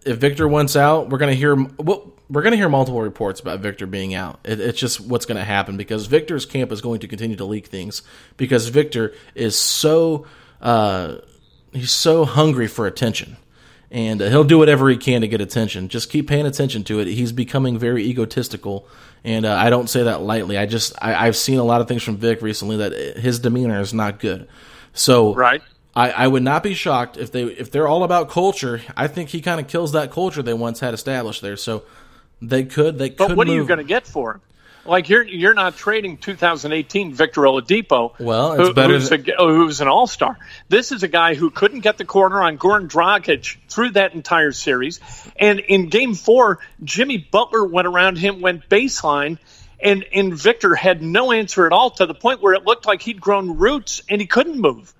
[0.05, 3.39] If Victor wants out, we're going to hear well, we're going to hear multiple reports
[3.39, 4.39] about Victor being out.
[4.43, 7.45] It, it's just what's going to happen because Victor's camp is going to continue to
[7.45, 8.01] leak things
[8.37, 10.25] because Victor is so
[10.61, 11.17] uh,
[11.71, 13.37] he's so hungry for attention
[13.91, 15.87] and uh, he'll do whatever he can to get attention.
[15.87, 17.07] Just keep paying attention to it.
[17.07, 18.87] He's becoming very egotistical,
[19.23, 20.57] and uh, I don't say that lightly.
[20.57, 23.79] I just I, I've seen a lot of things from Vic recently that his demeanor
[23.79, 24.47] is not good.
[24.93, 25.61] So Right.
[25.95, 28.81] I, I would not be shocked if they if they're all about culture.
[28.97, 31.55] I think he kind of kills that culture they once had established there.
[31.55, 31.83] So
[32.41, 33.37] they could they But could.
[33.37, 34.41] what are you going to get for him?
[34.87, 38.11] Like you're you're not trading 2018 Victor Oladipo.
[38.19, 40.37] Well, it's who- better Who's, than- a, who's an all star.
[40.69, 44.51] This is a guy who couldn't get the corner on Goran Dragic through that entire
[44.51, 44.99] series.
[45.37, 49.39] And in Game Four, Jimmy Butler went around him, went baseline,
[49.79, 53.01] and and Victor had no answer at all to the point where it looked like
[53.01, 54.93] he'd grown roots and he couldn't move.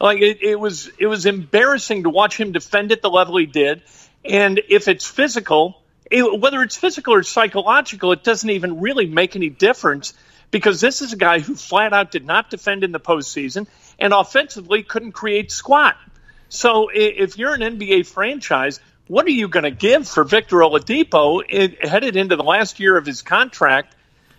[0.00, 3.46] Like it, it was it was embarrassing to watch him defend at the level he
[3.46, 3.82] did.
[4.24, 5.81] And if it's physical,
[6.12, 10.14] it, whether it's physical or psychological, it doesn't even really make any difference
[10.50, 13.66] because this is a guy who flat out did not defend in the postseason
[13.98, 15.96] and offensively couldn't create squat.
[16.50, 21.42] So if you're an NBA franchise, what are you going to give for Victor Oladipo
[21.48, 23.94] it, headed into the last year of his contract,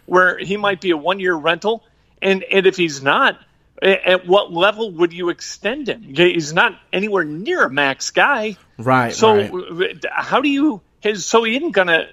[0.05, 1.83] where he might be a one-year rental?
[2.21, 3.39] And and if he's not,
[3.81, 6.03] at what level would you extend him?
[6.03, 8.57] He's not anywhere near a max guy.
[8.77, 9.13] right?
[9.13, 10.05] So right.
[10.11, 12.07] how do you his so he isn't gonna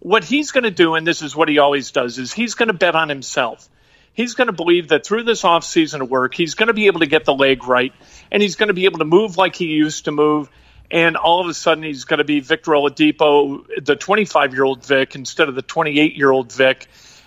[0.00, 2.94] what he's gonna do, and this is what he always does, is he's gonna bet
[2.94, 3.68] on himself.
[4.12, 7.06] He's to believe that through this off season of work, he's to be able to
[7.06, 7.92] get the leg right,
[8.32, 10.50] and he's to be able to move like he used to move.
[10.90, 14.84] and all of a sudden he's going to be Victor Oladipo, the 25 year old
[14.84, 16.86] Vic, instead of the 28 year old Vic,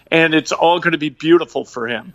[0.10, 2.14] and it's all going to be beautiful for him.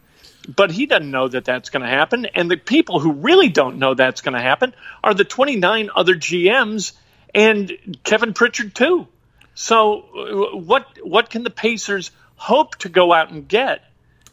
[0.54, 3.78] But he doesn't know that that's going to happen, and the people who really don't
[3.78, 6.92] know that's going to happen are the 29 other GMs
[7.34, 9.08] and Kevin Pritchard too.
[9.54, 13.82] So, uh, what what can the Pacers hope to go out and get?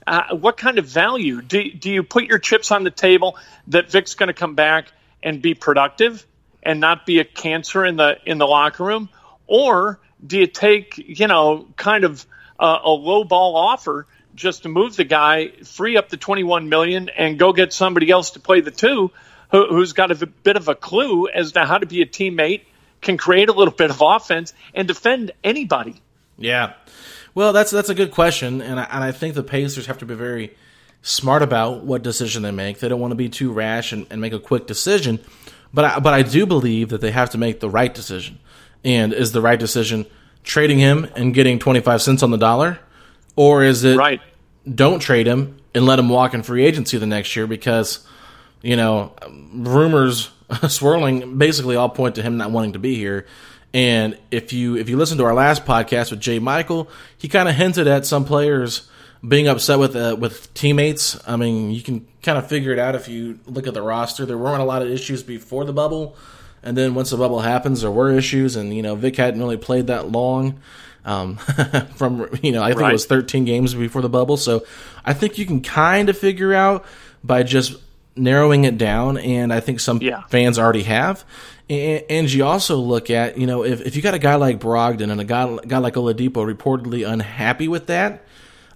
[0.06, 3.90] Uh, what kind of value do do you put your chips on the table that
[3.90, 6.26] Vic's going to come back and be productive?
[6.66, 9.10] and not be a cancer in the in the locker room,
[9.46, 12.26] or do you take you know kind of
[12.60, 17.10] a, a low ball offer just to move the guy, free up the 21 million,
[17.10, 19.12] and go get somebody else to play the two,
[19.52, 22.62] who, who's got a bit of a clue as to how to be a teammate,
[23.04, 26.02] can create a little bit of offense, and defend anybody.
[26.38, 26.74] Yeah,
[27.36, 30.06] well, that's that's a good question, and I, and I think the Pacers have to
[30.06, 30.56] be very
[31.04, 32.80] smart about what decision they make.
[32.80, 35.20] They don't want to be too rash and, and make a quick decision.
[35.74, 38.40] But I, but I do believe that they have to make the right decision.
[38.84, 40.06] And is the right decision
[40.44, 42.80] trading him and getting 25 cents on the dollar?
[43.36, 44.22] Or is it right.
[44.74, 48.06] don't trade him and let him walk in free agency the next year because,
[48.62, 49.14] you know,
[49.54, 50.30] rumors
[50.68, 53.26] swirling basically all point to him not wanting to be here.
[53.74, 57.50] And if you if you listen to our last podcast with Jay Michael, he kind
[57.50, 58.88] of hinted at some players
[59.28, 61.20] being upset with uh, with teammates.
[61.28, 64.26] I mean, you can kind of figure it out if you look at the roster.
[64.26, 66.16] There weren't a lot of issues before the bubble,
[66.62, 68.56] and then once the bubble happens, there were issues.
[68.56, 70.60] And you know, Vic hadn't really played that long.
[71.06, 71.38] Um,
[71.96, 72.90] from you know, I think right.
[72.90, 74.38] it was 13 games before the bubble.
[74.38, 74.66] So
[75.04, 76.86] I think you can kind of figure out
[77.24, 77.76] by just
[78.16, 79.18] narrowing it down.
[79.18, 80.24] And I think some yeah.
[80.28, 81.26] fans already have.
[81.70, 84.60] And, and, you also look at, you know, if, if you got a guy like
[84.60, 88.26] Brogdon and a guy, guy like Oladipo reportedly unhappy with that,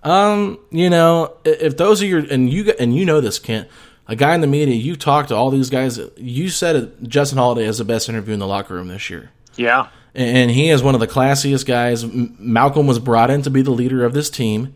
[0.03, 3.67] um, you know, if those are your and you and you know this, Kent,
[4.07, 5.99] a guy in the media, you talked to all these guys.
[6.15, 9.31] You said Justin Holiday has the best interview in the locker room this year.
[9.55, 12.05] Yeah, and he is one of the classiest guys.
[12.05, 14.75] Malcolm was brought in to be the leader of this team.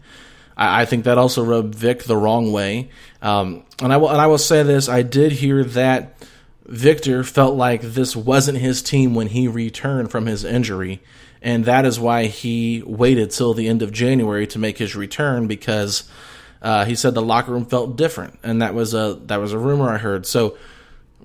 [0.62, 2.90] I, think that also rubbed Vic the wrong way.
[3.22, 6.26] Um, and I will and I will say this: I did hear that
[6.66, 11.02] Victor felt like this wasn't his team when he returned from his injury
[11.42, 15.48] and that is why he waited till the end of January to make his return
[15.48, 16.04] because
[16.62, 19.58] uh, he said the locker room felt different, and that was a that was a
[19.58, 20.28] rumor I heard.
[20.28, 20.58] So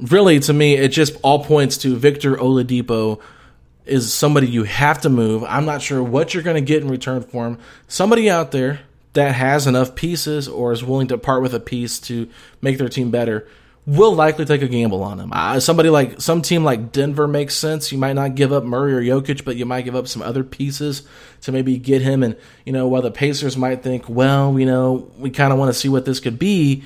[0.00, 3.20] really, to me, it just all points to Victor Oladipo
[3.84, 5.44] is somebody you have to move.
[5.44, 7.58] I'm not sure what you're going to get in return for him.
[7.86, 8.80] Somebody out there
[9.16, 12.28] that has enough pieces or is willing to part with a piece to
[12.62, 13.46] make their team better
[13.86, 15.30] will likely take a gamble on him.
[15.32, 17.92] Uh, somebody like some team like Denver makes sense.
[17.92, 20.42] You might not give up Murray or Jokic, but you might give up some other
[20.42, 21.02] pieces
[21.42, 22.22] to maybe get him.
[22.22, 25.72] And you know, while the Pacers might think, well, you know, we kind of want
[25.72, 26.82] to see what this could be.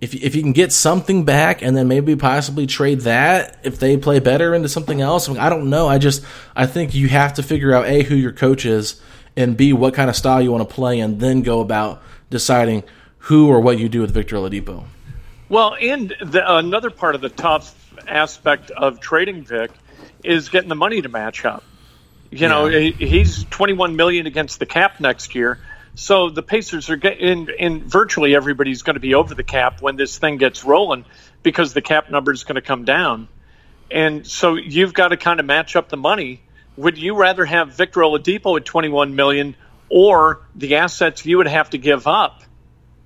[0.00, 3.96] If if you can get something back and then maybe possibly trade that if they
[3.96, 5.88] play better into something else, I, mean, I don't know.
[5.88, 9.00] I just I think you have to figure out a who your coach is
[9.38, 12.82] and b what kind of style you want to play, and then go about deciding
[13.18, 14.84] who or what you do with Victor Oladipo.
[15.48, 17.74] Well, and the, another part of the tough
[18.06, 19.70] aspect of trading Vic
[20.24, 21.64] is getting the money to match up.
[22.30, 22.48] You yeah.
[22.48, 25.58] know, he's 21 million against the cap next year.
[25.94, 29.96] So the Pacers are getting, and virtually everybody's going to be over the cap when
[29.96, 31.04] this thing gets rolling
[31.42, 33.28] because the cap number is going to come down.
[33.90, 36.42] And so you've got to kind of match up the money.
[36.78, 39.56] Would you rather have Victor Oladipo at 21 million
[39.88, 42.44] or the assets you would have to give up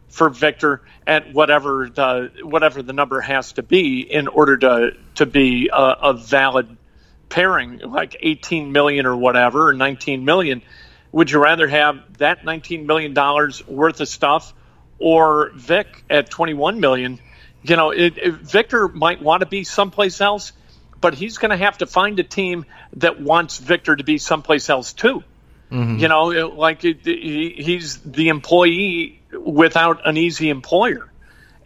[0.09, 5.25] for Victor at whatever the whatever the number has to be in order to to
[5.25, 6.77] be a, a valid
[7.31, 10.61] pairing, like 18 million or whatever, or 19 million.
[11.11, 14.53] Would you rather have that 19 million dollars worth of stuff,
[14.99, 17.21] or Vic at 21 million?
[17.63, 20.53] You know, it, it, Victor might want to be someplace else,
[21.03, 24.71] but he's going to have to find a team that wants Victor to be someplace
[24.71, 25.23] else too.
[25.71, 25.99] Mm-hmm.
[25.99, 31.11] You know, like he, he's the employee without an easy employer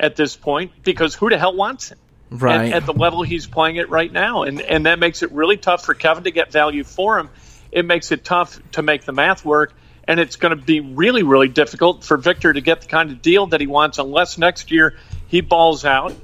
[0.01, 1.99] at this point because who the hell wants him?
[2.31, 2.73] Right.
[2.73, 4.43] At, at, the level he's playing it right now.
[4.43, 7.29] And, and that makes it really tough for Kevin to get value for him.
[7.71, 9.75] It makes it tough to make the math work.
[10.09, 13.23] And it's going to be really, really difficult for Victor to get the kind of
[13.23, 14.97] deal that he wants unless next year
[15.29, 16.15] he balls out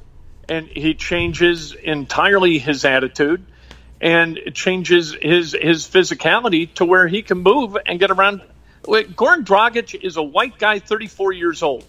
[0.48, 3.44] and he changes entirely his attitude
[4.00, 8.42] and changes his his physicality to where he can move and get around
[8.84, 11.84] Goran Dragic is a white guy, 34 years old.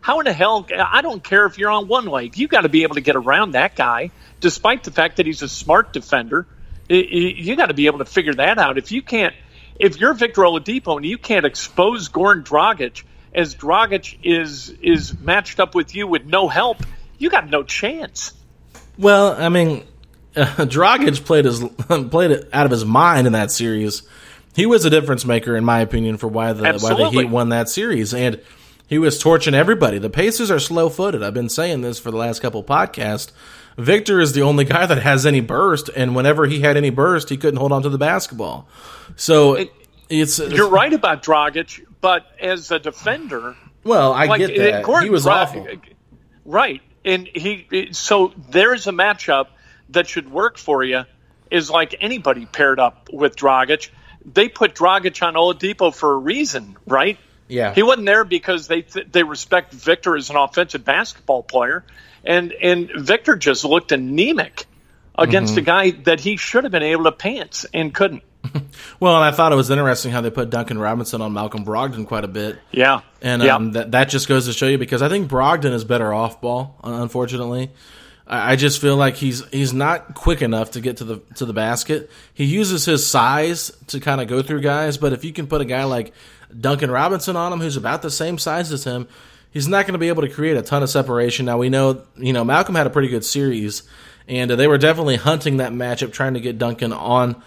[0.00, 0.66] How in the hell?
[0.76, 2.38] I don't care if you're on one leg.
[2.38, 5.42] You got to be able to get around that guy, despite the fact that he's
[5.42, 6.46] a smart defender.
[6.88, 8.78] You got to be able to figure that out.
[8.78, 9.34] If you can't,
[9.78, 13.02] if you're Victor Oladipo and you can't expose Goran Dragic
[13.34, 16.78] as Dragic is is matched up with you with no help,
[17.18, 18.32] you got no chance.
[18.98, 19.84] Well, I mean,
[20.34, 21.60] Dragic played his
[22.10, 24.02] played it out of his mind in that series.
[24.54, 27.04] He was a difference maker, in my opinion, for why the Absolutely.
[27.04, 28.40] why the Heat won that series, and
[28.86, 29.98] he was torching everybody.
[29.98, 31.22] The Pacers are slow footed.
[31.22, 33.32] I've been saying this for the last couple podcasts.
[33.76, 37.28] Victor is the only guy that has any burst, and whenever he had any burst,
[37.28, 38.66] he couldn't hold on to the basketball.
[39.16, 39.72] So It-
[40.08, 44.84] it's You're right about Dragic, but as a defender, Well, I like get uh, that.
[44.84, 45.66] Gordon he was Dra- awful.
[46.46, 46.80] right?
[47.06, 49.46] And he so there's a matchup
[49.90, 51.04] that should work for you.
[51.50, 53.90] Is like anybody paired up with Dragic.
[54.24, 57.18] They put Dragic on Oladipo for a reason, right?
[57.48, 57.72] Yeah.
[57.72, 61.84] he wasn't there because they th- they respect Victor as an offensive basketball player,
[62.24, 64.66] and and Victor just looked anemic
[65.16, 65.58] against Mm-hmm.
[65.60, 68.24] a guy that he should have been able to pants and couldn't.
[69.00, 72.06] Well, and I thought it was interesting how they put Duncan Robinson on Malcolm Brogdon
[72.06, 72.58] quite a bit.
[72.70, 73.56] Yeah, And yeah.
[73.56, 76.40] um, that that just goes to show you because I think Brogdon is better off
[76.40, 76.78] ball.
[76.82, 77.70] Unfortunately,
[78.26, 81.44] I, I just feel like he's he's not quick enough to get to the to
[81.44, 82.10] the basket.
[82.32, 85.60] He uses his size to kind of go through guys, but if you can put
[85.60, 86.12] a guy like
[86.58, 89.08] Duncan Robinson on him, who's about the same size as him,
[89.50, 91.46] he's not going to be able to create a ton of separation.
[91.46, 93.82] Now we know you know Malcolm had a pretty good series,
[94.26, 97.42] and uh, they were definitely hunting that matchup, trying to get Duncan on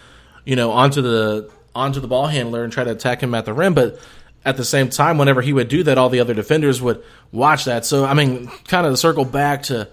[0.50, 3.52] you know, onto the onto the ball handler and try to attack him at the
[3.52, 3.72] rim.
[3.72, 4.00] But
[4.44, 7.66] at the same time, whenever he would do that, all the other defenders would watch
[7.66, 7.86] that.
[7.86, 9.88] So I mean, kind of circle back to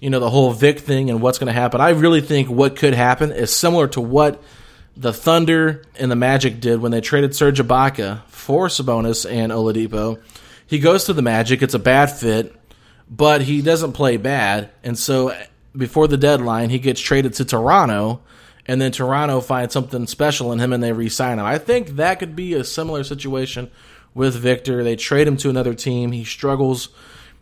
[0.00, 1.80] you know the whole Vic thing and what's going to happen.
[1.80, 4.42] I really think what could happen is similar to what
[4.96, 10.20] the Thunder and the Magic did when they traded Serge Ibaka for Sabonis and Oladipo.
[10.66, 11.62] He goes to the Magic.
[11.62, 12.52] It's a bad fit,
[13.08, 15.32] but he doesn't play bad, and so
[15.76, 18.20] before the deadline, he gets traded to Toronto
[18.66, 21.44] and then Toronto finds something special in him and they re-sign him.
[21.44, 23.70] I think that could be a similar situation
[24.14, 24.84] with Victor.
[24.84, 26.12] They trade him to another team.
[26.12, 26.88] He struggles.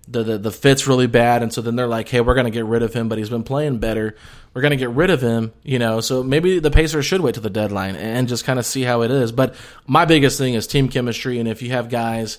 [0.08, 2.50] The, the the fit's really bad, and so then they're like, "Hey, we're going to
[2.50, 4.16] get rid of him, but he's been playing better.
[4.54, 7.34] We're going to get rid of him, you know." So maybe the Pacers should wait
[7.34, 9.30] to the deadline and just kind of see how it is.
[9.30, 9.54] But
[9.86, 12.38] my biggest thing is team chemistry, and if you have guys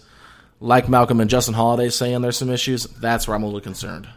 [0.59, 4.09] like Malcolm and Justin Holiday saying there's some issues, that's where I'm a little concerned.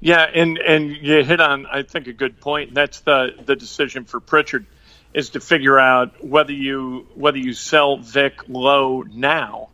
[0.00, 2.74] Yeah, and and you hit on I think a good point.
[2.74, 4.66] That's the the decision for Pritchard
[5.12, 9.70] is to figure out whether you whether you sell Vic low now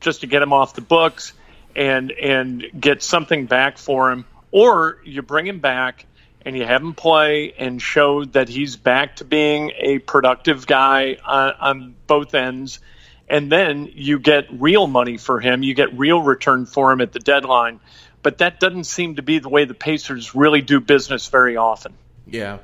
[0.00, 1.32] just to get him off the books
[1.74, 6.06] and and get something back for him or you bring him back
[6.44, 11.16] and you have him play and show that he's back to being a productive guy
[11.24, 12.80] on, on both ends.
[13.28, 15.62] And then you get real money for him.
[15.62, 17.80] You get real return for him at the deadline
[18.24, 21.94] but that doesn't seem to be the way the Pacers really do business very often.
[22.26, 22.58] Yeah,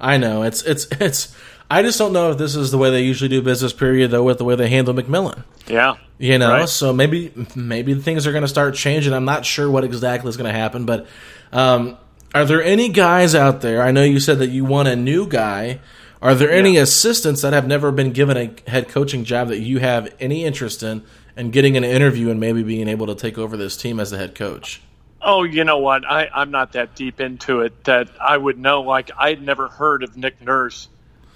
[0.00, 0.42] I know.
[0.42, 1.36] It's it's it's.
[1.70, 3.72] I just don't know if this is the way they usually do business.
[3.72, 5.42] Period, though, with the way they handle McMillan.
[5.66, 6.68] Yeah, You know, Right.
[6.68, 9.12] so maybe maybe things are going to start changing.
[9.12, 11.06] I'm not sure what exactly is going to happen, but
[11.52, 11.96] um,
[12.34, 13.82] are there any guys out there?
[13.82, 15.80] I know you said that you want a new guy.
[16.22, 19.80] Are there any assistants that have never been given a head coaching job that you
[19.80, 21.02] have any interest in
[21.36, 24.18] and getting an interview and maybe being able to take over this team as the
[24.18, 24.80] head coach?
[25.28, 26.04] Oh, you know what?
[26.08, 28.82] I, I'm not that deep into it that I would know.
[28.82, 30.88] Like I'd never heard of Nick Nurse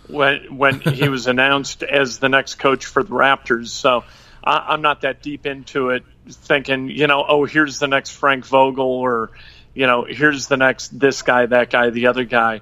[0.07, 3.70] when when he was announced as the next coach for the Raptors.
[3.70, 4.05] So
[4.44, 8.46] I, I'm not that deep into it, thinking you know, oh, here's the next Frank
[8.46, 9.33] Vogel, or
[9.74, 12.61] you know, here's the next this guy, that guy, the other guy.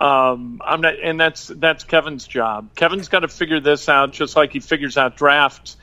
[0.00, 2.74] Um, I'm not, and that's that's Kevin's job.
[2.74, 5.76] Kevin's got to figure this out, just like he figures out drafts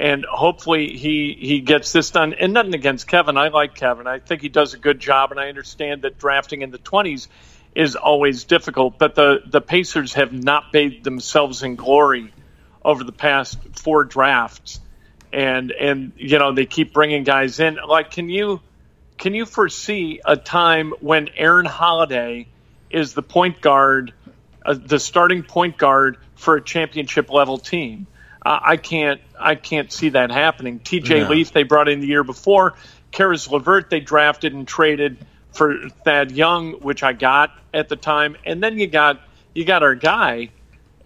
[0.00, 2.34] and hopefully he he gets this done.
[2.34, 3.36] And nothing against Kevin.
[3.36, 4.06] I like Kevin.
[4.06, 7.28] I think he does a good job, and I understand that drafting in the twenties
[7.74, 8.98] is always difficult.
[8.98, 12.32] But the the Pacers have not bathed themselves in glory
[12.84, 14.80] over the past four drafts,
[15.32, 17.78] and and you know they keep bringing guys in.
[17.86, 18.60] Like, can you
[19.18, 22.46] can you foresee a time when Aaron Holiday
[22.88, 24.14] is the point guard,
[24.64, 28.06] uh, the starting point guard for a championship level team?
[28.44, 30.78] I can't I can't see that happening.
[30.78, 31.20] T.J.
[31.20, 31.30] No.
[31.30, 32.74] Leaf they brought in the year before.
[33.10, 35.18] Caris LeVert they drafted and traded
[35.52, 39.20] for Thad Young, which I got at the time, and then you got
[39.54, 40.50] you got our guy.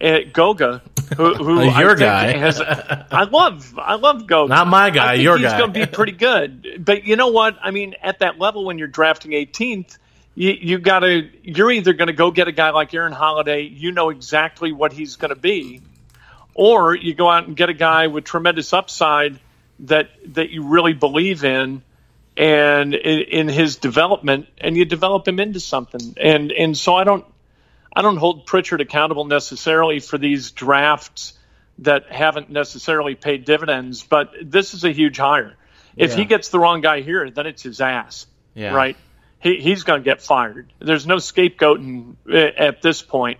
[0.01, 0.81] Uh, Goga,
[1.15, 2.35] who, who Your guy.
[2.35, 4.53] has, I love, I love Goga.
[4.53, 5.57] Not my guy, your he's guy.
[5.57, 6.83] going to be pretty good.
[6.83, 7.57] But you know what?
[7.61, 9.97] I mean, at that level, when you're drafting 18th,
[10.35, 11.29] you, you got to.
[11.43, 13.61] You're either going to go get a guy like Aaron Holiday.
[13.61, 15.81] You know exactly what he's going to be,
[16.53, 19.39] or you go out and get a guy with tremendous upside
[19.79, 21.81] that that you really believe in,
[22.37, 26.15] and in, in his development, and you develop him into something.
[26.19, 27.25] And and so I don't.
[27.95, 31.33] I don't hold Pritchard accountable necessarily for these drafts
[31.79, 35.55] that haven't necessarily paid dividends, but this is a huge hire.
[35.95, 36.17] If Yeah.
[36.17, 38.25] he gets the wrong guy here, then it's his ass,
[38.55, 38.73] Yeah.
[38.73, 38.97] right?
[39.43, 40.71] he, he's going to get fired.
[40.79, 43.39] There's no scapegoating eh, at this point.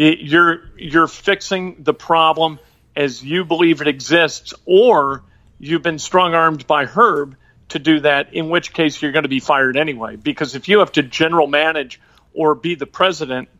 [0.00, 2.58] You're you're fixing the problem
[2.96, 5.22] as you believe it exists, or
[5.58, 7.36] you've been strong armed by Herb
[7.68, 8.32] to do that.
[8.32, 10.16] In which case, you're going to be fired anyway.
[10.16, 12.00] Because if you have to general manage
[12.32, 13.50] or be the president,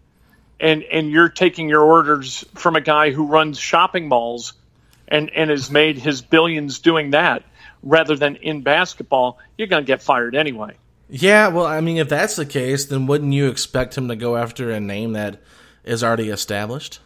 [0.59, 4.55] and and you're taking your orders from a guy who runs shopping malls,
[5.09, 7.45] and and has made his billions doing that
[7.83, 10.75] rather than in basketball, you're going to get fired anyway.
[11.11, 14.39] Yeah, well, I mean, if that's the case, then wouldn't you expect him to go
[14.39, 15.43] after a name that
[15.85, 17.01] is already established?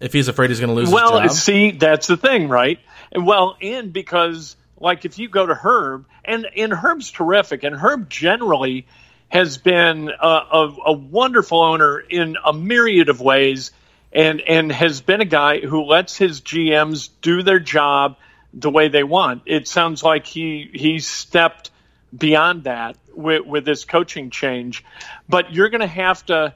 [0.00, 1.38] If he's afraid he's going to lose well, his job.
[1.38, 2.78] see, that's the thing, right?
[3.12, 7.74] And well, and because like if you go to Herb, and and Herb's terrific, and
[7.74, 8.86] Herb generally
[9.28, 13.72] has been a, a, a wonderful owner in a myriad of ways,
[14.12, 18.16] and and has been a guy who lets his GMs do their job
[18.52, 19.42] the way they want.
[19.46, 21.70] It sounds like he he stepped
[22.16, 24.84] beyond that with, with this coaching change,
[25.28, 26.54] but you're going to have to,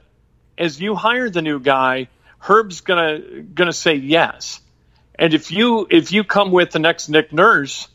[0.59, 4.59] as you hire the new guy, Herb's gonna gonna say yes.
[5.15, 7.87] And if you if you come with the next Nick Nurse,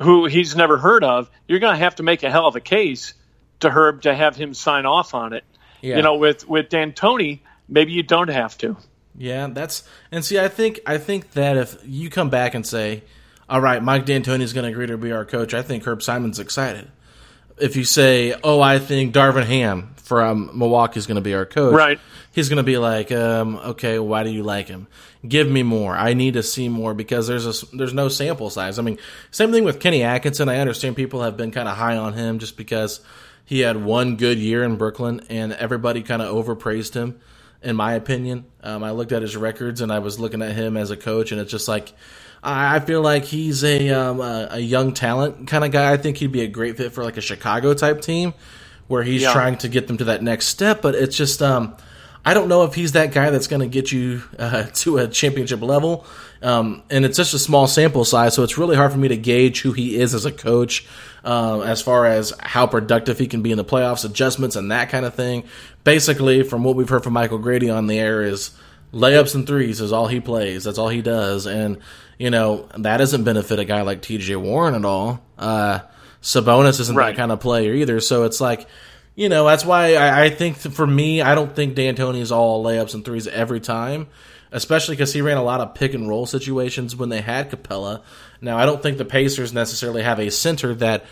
[0.00, 3.14] who he's never heard of, you're gonna have to make a hell of a case
[3.60, 5.44] to Herb to have him sign off on it.
[5.80, 5.96] Yeah.
[5.96, 8.76] You know, with with D'Antoni, maybe you don't have to.
[9.18, 13.02] Yeah, that's and see, I think I think that if you come back and say,
[13.48, 16.02] "All right, Mike D'Antoni is going to agree to be our coach," I think Herb
[16.02, 16.90] Simon's excited.
[17.58, 21.44] If you say, "Oh, I think Darvin Ham from Milwaukee is going to be our
[21.44, 21.98] coach," Right.
[22.30, 24.86] He's going to be like, um, "Okay, why do you like him?
[25.26, 25.96] Give me more.
[25.96, 28.78] I need to see more because there's a there's no sample size.
[28.78, 28.98] I mean,
[29.32, 30.48] same thing with Kenny Atkinson.
[30.48, 33.00] I understand people have been kind of high on him just because
[33.44, 37.20] he had one good year in Brooklyn and everybody kind of overpraised him
[37.62, 38.44] in my opinion.
[38.62, 41.32] Um, I looked at his records and I was looking at him as a coach,
[41.32, 41.92] and it's just like
[42.42, 45.92] I feel like he's a um, a, a young talent kind of guy.
[45.92, 48.34] I think he'd be a great fit for like a Chicago type team
[48.88, 49.32] where he's Yeah.
[49.32, 50.82] trying to get them to that next step.
[50.82, 51.76] But it's just um,
[52.24, 55.08] I don't know if he's that guy that's going to get you uh, to a
[55.08, 56.04] championship level.
[56.42, 59.16] Um, and it's just a small sample size, so it's really hard for me to
[59.16, 60.86] gauge who he is as a coach,
[61.24, 64.90] um, as far as how productive he can be in the playoffs, adjustments, and that
[64.90, 65.44] kind of thing.
[65.82, 68.50] Basically, from what we've heard from Michael Grady on the air, is
[68.92, 70.64] layups and threes is all he plays.
[70.64, 71.78] That's all he does, and
[72.18, 74.36] you know that doesn't benefit a guy like T.J.
[74.36, 75.22] Warren at all.
[75.38, 75.80] Uh,
[76.22, 77.10] Sabonis isn't Right.
[77.12, 78.66] that kind of player either, so it's like.
[79.18, 82.30] You know, that's why I, I think th- for me, I don't think D'Antoni is
[82.30, 84.08] all layups and threes every time,
[84.52, 88.02] especially because he ran a lot of pick and roll situations when they had Capela.
[88.42, 91.06] Now, I don't think the Pacers necessarily have a center that,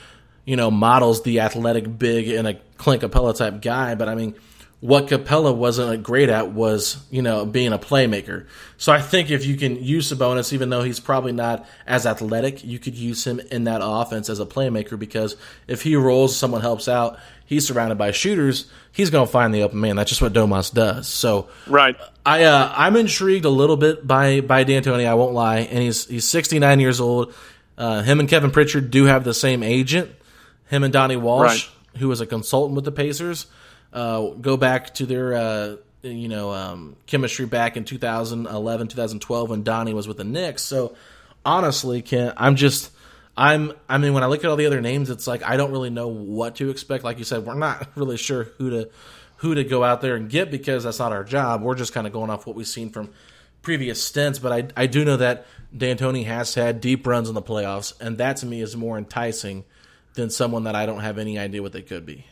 [0.44, 4.34] you know, models the athletic big and a Clint Capela type guy, but I mean,
[4.84, 8.44] what Capela wasn't great at was, you know, being a playmaker.
[8.76, 12.62] So I think if you can use Sabonis, even though he's probably not as athletic,
[12.62, 16.60] you could use him in that offense as a playmaker because if he rolls, someone
[16.60, 19.96] helps out, he's surrounded by shooters, he's going to find the open man.
[19.96, 21.08] That's just what Domas does.
[21.08, 21.96] So Right.
[22.26, 25.06] I uh, I'm intrigued a little bit by by D'Antoni.
[25.06, 27.32] I won't lie, and he's he's 69 years old.
[27.78, 30.10] Uh, him and Kevin Pritchard do have the same agent.
[30.68, 32.00] Him and Donnie Walsh, Right.
[32.00, 33.46] who was a consultant with the Pacers,
[33.94, 39.62] uh, go back to their uh, you know um, chemistry back in 2011, 2012 when
[39.62, 40.62] Donnie was with the Knicks.
[40.62, 40.94] So
[41.44, 42.90] honestly, Ken, I'm just.
[43.36, 43.72] I'm.
[43.88, 45.90] I mean, when I look at all the other names, it's like I don't really
[45.90, 47.02] know what to expect.
[47.02, 48.90] Like you said, we're not really sure who to
[49.38, 51.62] who to go out there and get because that's not our job.
[51.62, 53.10] We're just kind of going off what we've seen from
[53.62, 54.38] previous stints.
[54.38, 58.18] But I, I do know that D'Antoni has had deep runs in the playoffs, and
[58.18, 59.64] that to me is more enticing
[60.14, 62.24] than someone that I don't have any idea what they could be.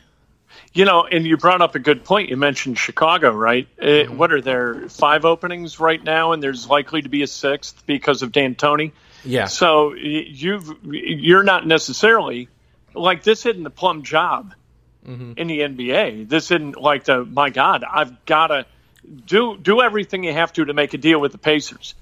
[0.73, 2.29] You know, and you brought up a good point.
[2.29, 3.67] You mentioned Chicago, right?
[3.81, 7.85] Uh, what are there five openings right now, and there's likely to be a sixth
[7.85, 8.91] because of D'Antoni.
[9.23, 9.45] Yeah.
[9.45, 12.49] So you've you're not necessarily
[12.93, 14.53] like this isn't the plum job
[15.37, 16.29] in the NBA.
[16.29, 18.65] This isn't like the my God, I've got to
[19.25, 21.95] do do everything you have to to make a deal with the Pacers.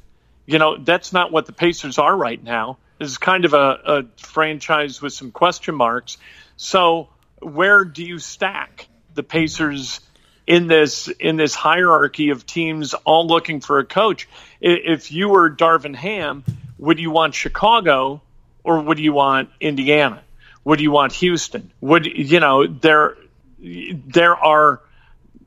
[0.45, 2.77] You know, that's not what the Pacers are right now.
[2.99, 6.17] This is kind of a, a franchise with some question marks.
[6.57, 7.09] So
[7.41, 9.99] where do you stack the Pacers
[10.47, 14.27] in this in this hierarchy of teams all looking for a coach?
[14.59, 16.43] If you were Darvin Ham,
[16.77, 18.21] would you want Chicago
[18.63, 20.21] or would you want Indiana?
[20.63, 21.71] Would you want Houston?
[21.81, 23.17] Would you know there
[23.59, 24.81] there are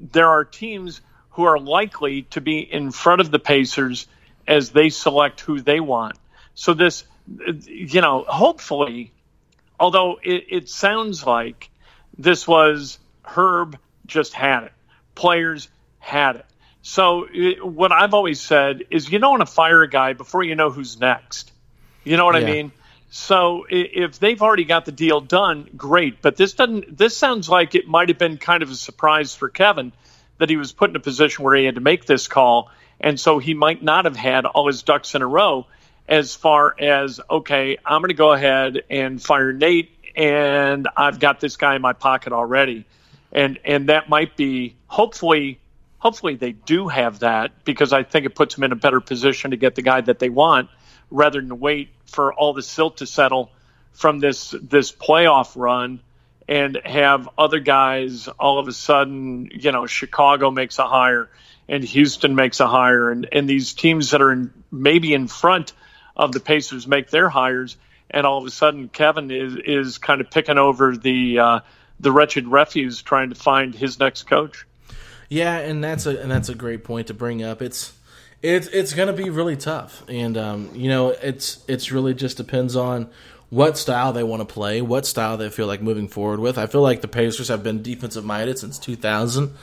[0.01, 4.07] there are teams who are likely to be in front of the Pacers
[4.47, 6.17] as they select who they want.
[6.55, 7.05] So this,
[7.67, 9.13] you know, hopefully,
[9.79, 11.71] although it, it sounds like
[12.19, 14.73] this was Herb just had it,
[15.15, 16.47] players had it.
[16.83, 20.43] So it, what I've always said is you don't want to fire a guy before
[20.43, 21.51] you know who's next.
[22.05, 22.73] You know what I mean?
[23.09, 26.21] So if they've already got the deal done, great.
[26.21, 26.99] But this doesn't.
[26.99, 29.93] This sounds like it might have been kind of a surprise for Kevin
[30.39, 33.19] that he was put in a position where he had to make this call, and
[33.19, 35.67] so he might not have had all his ducks in a row.
[36.09, 41.41] As far as okay, I'm going to go ahead and fire Nate, and I've got
[41.41, 42.87] this guy in my pocket already,
[43.33, 45.59] and and that might be hopefully
[45.99, 49.53] hopefully they do have that because I think it puts them in a better position
[49.53, 50.69] to get the guy that they want
[51.11, 53.51] rather than wait for all the silt to settle
[53.93, 56.01] from this this playoff run
[56.47, 61.31] and have other guys all of a sudden, you know, Chicago makes a hire
[61.69, 65.73] and Houston makes a hire and, and these teams that are in, maybe in front
[66.17, 67.77] of the Pacers make their hires
[68.11, 71.61] and all of a sudden Kevin is is kind of picking over the uh,
[72.01, 74.67] the wretched refuse trying to find his next coach.
[75.29, 77.63] Yeah, and that's a and that's a great point to bring up.
[77.63, 77.93] It's
[78.43, 82.37] it's it's going to be really tough, and um, you know, it's it's really just
[82.37, 83.11] depends on
[83.51, 86.59] what style they want to play, what style they feel like moving forward with.
[86.59, 89.55] I feel like the Pacers have been defensive minded since 2000,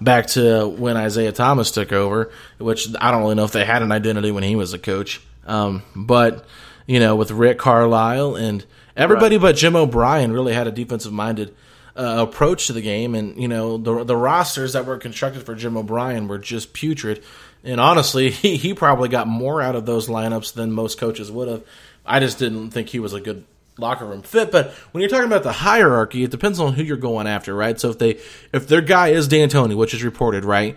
[0.00, 3.82] back to when Isiah Thomas took over, which I don't really know if they had
[3.82, 5.20] an identity when he was a coach.
[5.46, 6.46] Um, but
[6.86, 8.64] you know, with Rick Carlisle and
[8.96, 9.42] everybody right.
[9.42, 11.54] but Jim O'Brien really had a defensive minded
[11.96, 15.54] uh, approach to the game, and you know, the the rosters that were constructed for
[15.54, 17.22] Jim O'Brien were just putrid.
[17.62, 21.48] And honestly, he, he probably got more out of those lineups than most coaches would
[21.48, 21.62] have.
[22.06, 23.44] I just didn't think he was a good
[23.78, 24.50] locker room fit.
[24.50, 27.78] But when you're talking about the hierarchy, it depends on who you're going after, right?
[27.78, 28.20] So if they
[28.52, 30.76] if their guy is D'Antoni, which is reported, right,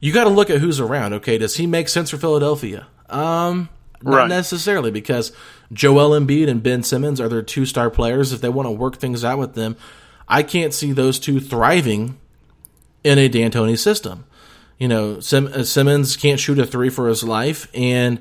[0.00, 1.14] you got to look at who's around.
[1.14, 2.86] Okay, does he make sense for Philadelphia?
[3.08, 3.68] Um,
[4.02, 4.28] not right.
[4.28, 5.32] necessarily because
[5.72, 8.32] Joel Embiid and Ben Simmons are their two star players.
[8.32, 9.76] If they want to work things out with them,
[10.28, 12.18] I can't see those two thriving
[13.04, 14.24] in a D'Antoni system.
[14.78, 18.20] You know, Sim- uh, Simmons can't shoot a three for his life, and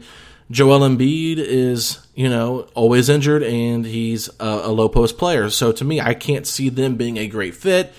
[0.51, 5.49] Joel Embiid is, you know, always injured, and he's a, a low post player.
[5.49, 7.93] So to me, I can't see them being a great fit.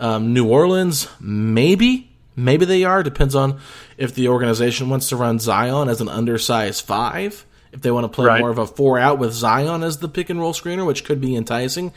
[0.00, 3.02] Um, New Orleans, maybe, maybe they are.
[3.02, 3.60] Depends on
[3.98, 7.44] if the organization wants to run Zion as an undersized five.
[7.70, 8.40] If they want to play right.
[8.40, 11.20] more of a four out with Zion as the pick and roll screener, which could
[11.20, 11.92] be enticing.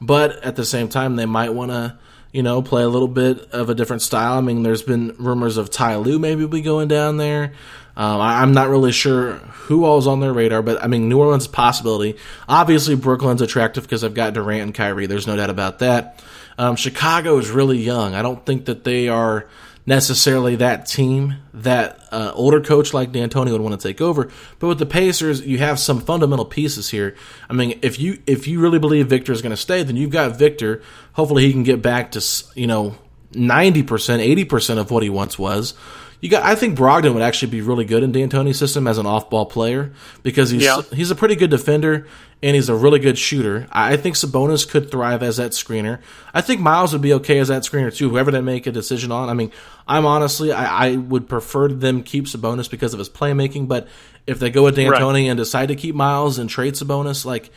[0.00, 1.98] But at the same time, they might want to
[2.32, 4.38] you know, play a little bit of a different style.
[4.38, 7.52] I mean, there's been rumors of Ty Lue maybe be going down there.
[7.96, 11.18] Um, I, am not really sure who all's on their radar, but I mean, New
[11.18, 12.16] Orleans possibility.
[12.48, 15.06] Obviously, Brooklyn's attractive because I've got Durant and Kyrie.
[15.06, 16.22] There's no doubt about that.
[16.56, 18.14] Um, Chicago is really young.
[18.14, 19.48] I don't think that they are
[19.90, 24.30] necessarily that team that uh, older coach like D'Antoni would want to take over.
[24.60, 27.16] But with the Pacers, you have some fundamental pieces here.
[27.48, 30.12] I mean, if you if you really believe Victor is going to stay, then you've
[30.12, 30.80] got Victor.
[31.14, 32.24] Hopefully, he can get back to
[32.54, 32.94] you know
[33.34, 35.74] ninety percent, eighty percent of what he once was.
[36.20, 36.42] You got.
[36.42, 39.92] I think Brogdon would actually be really good in D'Antoni's system as an off-ball player
[40.22, 40.82] because he's yeah.
[40.92, 42.06] he's a pretty good defender
[42.42, 43.66] and he's a really good shooter.
[43.72, 46.00] I think Sabonis could thrive as that screener.
[46.34, 48.10] I think Miles would be okay as that screener too.
[48.10, 49.28] Whoever they make a decision on.
[49.28, 49.50] I mean,
[49.88, 53.66] I'm honestly I, I would prefer them keep Sabonis because of his playmaking.
[53.66, 53.88] But
[54.26, 55.30] if they go with D'Antoni right.
[55.30, 57.50] and decide to keep Miles and trade Sabonis, like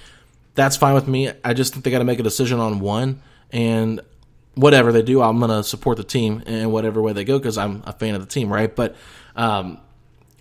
[0.56, 1.32] that's fine with me.
[1.44, 4.02] I just think they got to make a decision on one and
[4.56, 7.84] whatever they do, I'm gonna support the team in whatever way they go because I'm
[7.86, 8.74] a fan of the team, right?
[8.74, 8.96] But
[9.36, 9.80] um,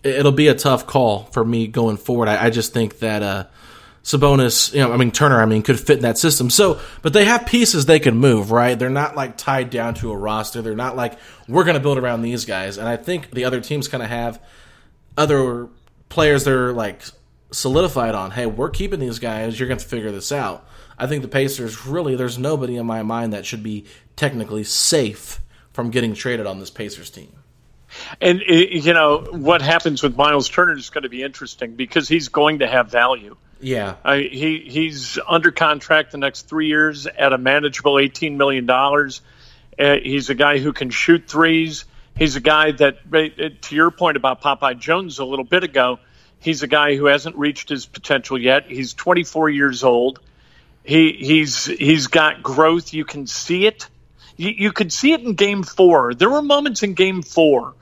[0.03, 2.29] it'll be a tough call for me going forward.
[2.29, 3.47] I, I just think that uh,
[4.03, 6.51] Sabonis, you know, I mean Turner, I mean, could fit in that system.
[6.51, 8.79] So, but they have pieces they can move, right?
[8.79, 10.61] They're not like tied down to a roster.
[10.61, 12.79] They're not like we're gonna build around these guys.
[12.79, 14.43] And I think the other teams kind of have
[15.17, 15.69] other
[16.09, 17.03] players they're like
[17.53, 18.33] solidified on.
[18.33, 19.59] Hey, we're keeping these guys.
[19.59, 20.67] You're gonna figure this out.
[20.99, 23.87] I think the Pacers really, there's nobody in my mind that should be
[24.17, 25.41] technically safe
[25.73, 27.33] from getting traded on this Pacers team.
[28.21, 32.29] And you know what happens with Miles Turner is going to be interesting because he's
[32.29, 33.37] going to have value.
[33.61, 38.67] Yeah, I, he he's under contract the next three years at a manageable eighteen million
[38.67, 39.21] dollars.
[39.79, 41.85] Uh, he's a guy who can shoot threes.
[42.17, 45.99] He's a guy that, uh, to your point about Popeye Jones a little bit ago,
[46.41, 48.67] he's a guy who hasn't reached his potential yet.
[48.67, 50.21] He's 24 years old.
[50.85, 52.93] He he's he's got growth.
[52.93, 53.89] You can see it.
[54.37, 56.15] You, you could see it in Game Four.
[56.15, 57.75] There were moments in Game Four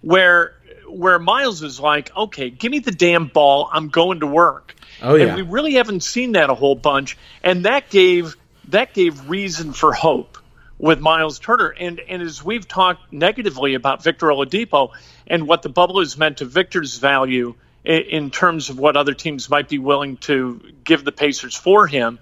[0.00, 0.54] where
[0.88, 3.68] where Miles is like, "Okay, give me the damn ball.
[3.72, 5.26] I'm going to work." Oh yeah.
[5.26, 8.36] And we really haven't seen that a whole bunch, and that gave
[8.68, 10.38] that gave reason for hope
[10.78, 11.68] with Miles Turner.
[11.68, 14.92] And and as we've talked negatively about Victor Oladipo
[15.26, 19.48] and what the bubble has meant to Victor's value in terms of what other teams
[19.48, 22.18] might be willing to give the Pacers for him.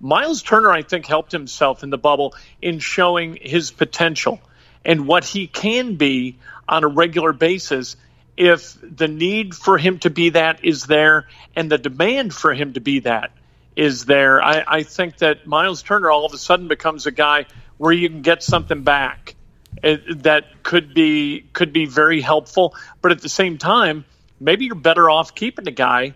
[0.00, 4.40] Miles Turner, I think, helped himself in the bubble in showing his potential
[4.84, 6.38] and what he can be
[6.68, 7.96] on a regular basis.
[8.36, 12.72] if the need for him to be that is there and the demand for him
[12.74, 13.32] to be that
[13.74, 17.46] is there, I, I think that Miles Turner all of a sudden becomes a guy
[17.78, 19.34] where you can get something back
[19.82, 22.74] uh, that could be could be very helpful.
[23.02, 24.04] But at the same time,
[24.40, 26.14] maybe you're better off keeping the guy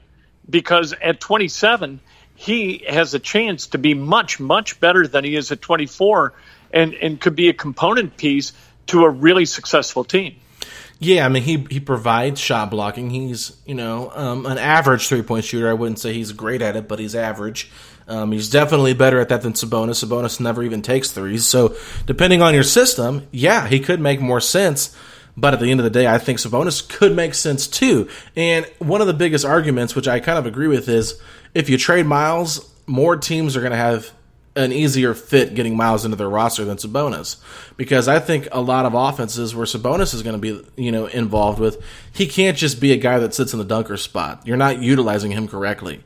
[0.48, 2.00] because at 27
[2.34, 6.32] he has a chance to be much much better than he is at 24
[6.72, 8.52] and and could be a component piece
[8.86, 10.36] to a really successful team.
[10.98, 13.10] Yeah, I mean he he provides shot blocking.
[13.10, 15.68] He's you know um, an average three point shooter.
[15.68, 17.70] I wouldn't say he's great at it, but he's average.
[18.08, 20.04] Um, he's definitely better at that than Sabonis.
[20.04, 21.46] Sabonis never even takes threes.
[21.46, 24.96] So depending on your system, yeah, he could make more sense.
[25.36, 28.08] But at the end of the day, I think Sabonis could make sense too.
[28.36, 31.20] And one of the biggest arguments, which I kind of agree with, is
[31.54, 34.12] if you trade Miles, more teams are going to have
[34.54, 37.36] an easier fit getting Miles into their roster than Sabonis
[37.76, 41.06] because I think a lot of offenses where Sabonis is going to be you know
[41.06, 44.46] involved with he can't just be a guy that sits in the dunker spot.
[44.46, 46.02] You're not utilizing him correctly,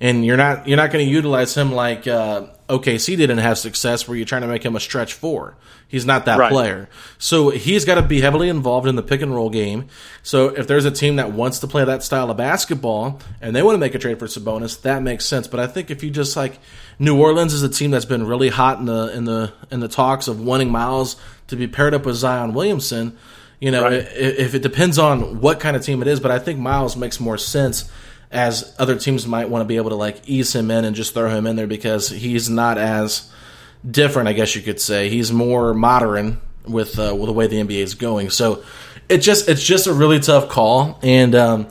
[0.00, 4.08] and you're not you're not going to utilize him like uh, OKC didn't have success
[4.08, 5.56] where you're trying to make him a stretch four.
[5.86, 6.50] He's not that right.
[6.50, 6.88] player.
[7.18, 9.88] So he's got to be heavily involved in the pick and roll game.
[10.22, 13.62] So if there's a team that wants to play that style of basketball and they
[13.62, 15.48] want to make a trade for Sabonis, that makes sense.
[15.48, 16.58] But I think if you just like
[16.98, 19.88] New Orleans is a team that's been really hot in the in the in the
[19.88, 21.16] talks of wanting Miles
[21.48, 23.18] to be paired up with Zion Williamson.
[23.60, 23.92] You know, right.
[23.92, 26.96] if, if it depends on what kind of team it is, but I think Miles
[26.96, 27.90] makes more sense
[28.30, 31.14] as other teams might want to be able to like ease him in and just
[31.14, 33.30] throw him in there because he's not as
[33.88, 35.08] different, I guess you could say.
[35.08, 38.30] He's more modern with, uh, with the way the NBA is going.
[38.30, 38.62] So
[39.10, 41.68] it just it's just a really tough call, and um,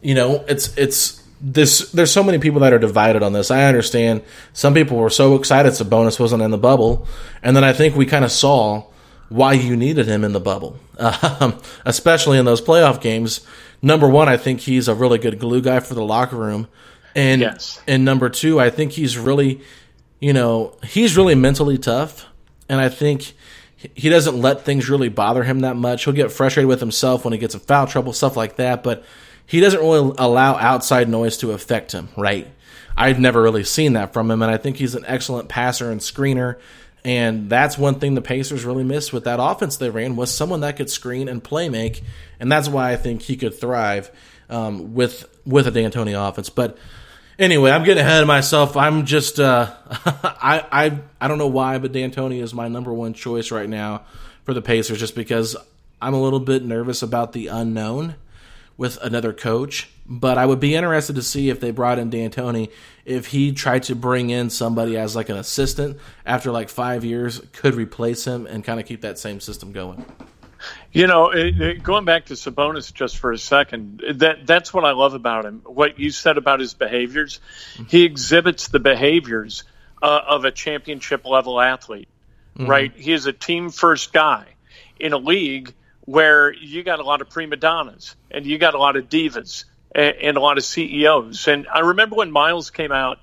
[0.00, 1.92] you know it's it's this.
[1.92, 3.50] There's so many people that are divided on this.
[3.50, 4.22] I understand
[4.54, 7.06] some people were so excited Sabonis wasn't in the bubble,
[7.42, 8.86] and then I think we kind of saw
[9.28, 13.46] why you needed him in the bubble, um, especially in those playoff games.
[13.80, 16.68] Number one, I think he's a really good glue guy for the locker room.
[17.14, 17.80] And yes.
[17.86, 19.62] and number two, I think he's really
[20.20, 22.26] you know, he's really mentally tough,
[22.68, 23.34] and I think
[23.76, 26.04] he doesn't let things really bother him that much.
[26.04, 29.04] He'll get frustrated with himself when he gets in foul trouble, stuff like that, but
[29.46, 32.48] he doesn't really allow outside noise to affect him, right?
[32.96, 36.00] I've never really seen that from him, and I think he's an excellent passer and
[36.00, 36.58] screener.
[37.04, 40.60] And that's one thing the Pacers really missed with that offense they ran was someone
[40.60, 42.02] that could screen and play make,
[42.40, 44.10] and that's why I think he could thrive
[44.50, 46.50] um, with with a D'Antoni offense.
[46.50, 46.76] But
[47.38, 48.76] Anyway, I'm getting ahead of myself.
[48.76, 53.14] I'm just uh, I I I don't know why, but D'Antoni is my number one
[53.14, 54.02] choice right now
[54.44, 55.56] for the Pacers, just because
[56.02, 58.16] I'm a little bit nervous about the unknown
[58.76, 59.88] with another coach.
[60.10, 62.70] But I would be interested to see if they brought in D'Antoni,
[63.04, 67.42] if he tried to bring in somebody as like an assistant after like five years,
[67.52, 70.04] could replace him and kind of keep that same system going.
[70.92, 74.84] You know, it, it, going back to Sabonis just for a second, that that's what
[74.84, 75.60] I love about him.
[75.64, 77.40] What you said about his behaviors,
[77.74, 77.84] mm-hmm.
[77.84, 79.64] he exhibits the behaviors
[80.02, 82.08] uh, of a championship level athlete.
[82.56, 82.70] Mm-hmm.
[82.70, 82.92] Right?
[82.96, 84.46] He is a team first guy
[84.98, 88.78] in a league where you got a lot of prima donnas and you got a
[88.78, 89.64] lot of divas
[89.94, 91.48] and, and a lot of CEOs.
[91.48, 93.18] And I remember when Miles came out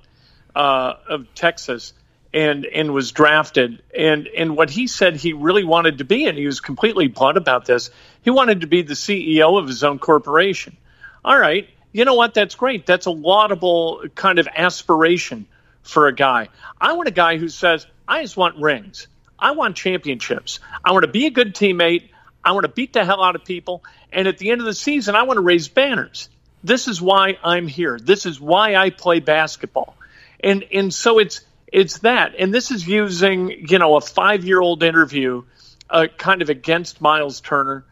[0.56, 1.94] uh, of Texas
[2.34, 6.38] and and was drafted and and what he said he really wanted to be and
[6.38, 7.90] he was completely blunt about this
[8.24, 10.76] he wanted to be the CEO of his own corporation.
[11.24, 12.34] All right you know what?
[12.34, 12.86] That's great.
[12.86, 15.46] That's a laudable kind of aspiration
[15.82, 16.50] for a guy.
[16.80, 19.08] I want a guy who says i just want rings.
[19.40, 20.60] I want championships.
[20.84, 22.10] I want to be a good teammate.
[22.44, 23.82] I want to beat the hell out of people.
[24.12, 26.28] And at the end of the season i want to raise banners
[26.66, 29.96] this is why i'm here this is why i play basketball
[30.40, 31.42] and and so it's
[31.76, 32.36] it's that.
[32.40, 35.44] And this is using, you know, a five year old interview
[35.90, 37.84] uh, kind of against Miles Turner,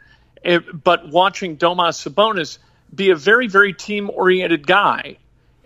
[0.73, 2.59] but watching Domas Sabonis
[2.95, 5.17] be a very, very team oriented guy.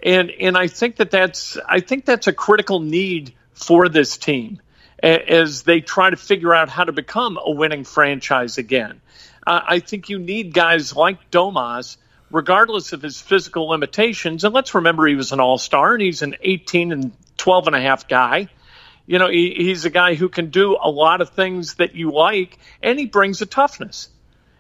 [0.01, 4.61] And, and I think that that's, I think that's a critical need for this team
[5.03, 8.99] as they try to figure out how to become a winning franchise again.
[9.45, 11.97] Uh, I think you need guys like Domas,
[12.31, 14.43] regardless of his physical limitations.
[14.43, 17.75] And let's remember he was an all star and he's an 18 and 12 and
[17.75, 18.49] a half guy.
[19.05, 22.11] You know, he, he's a guy who can do a lot of things that you
[22.11, 24.09] like, and he brings a toughness.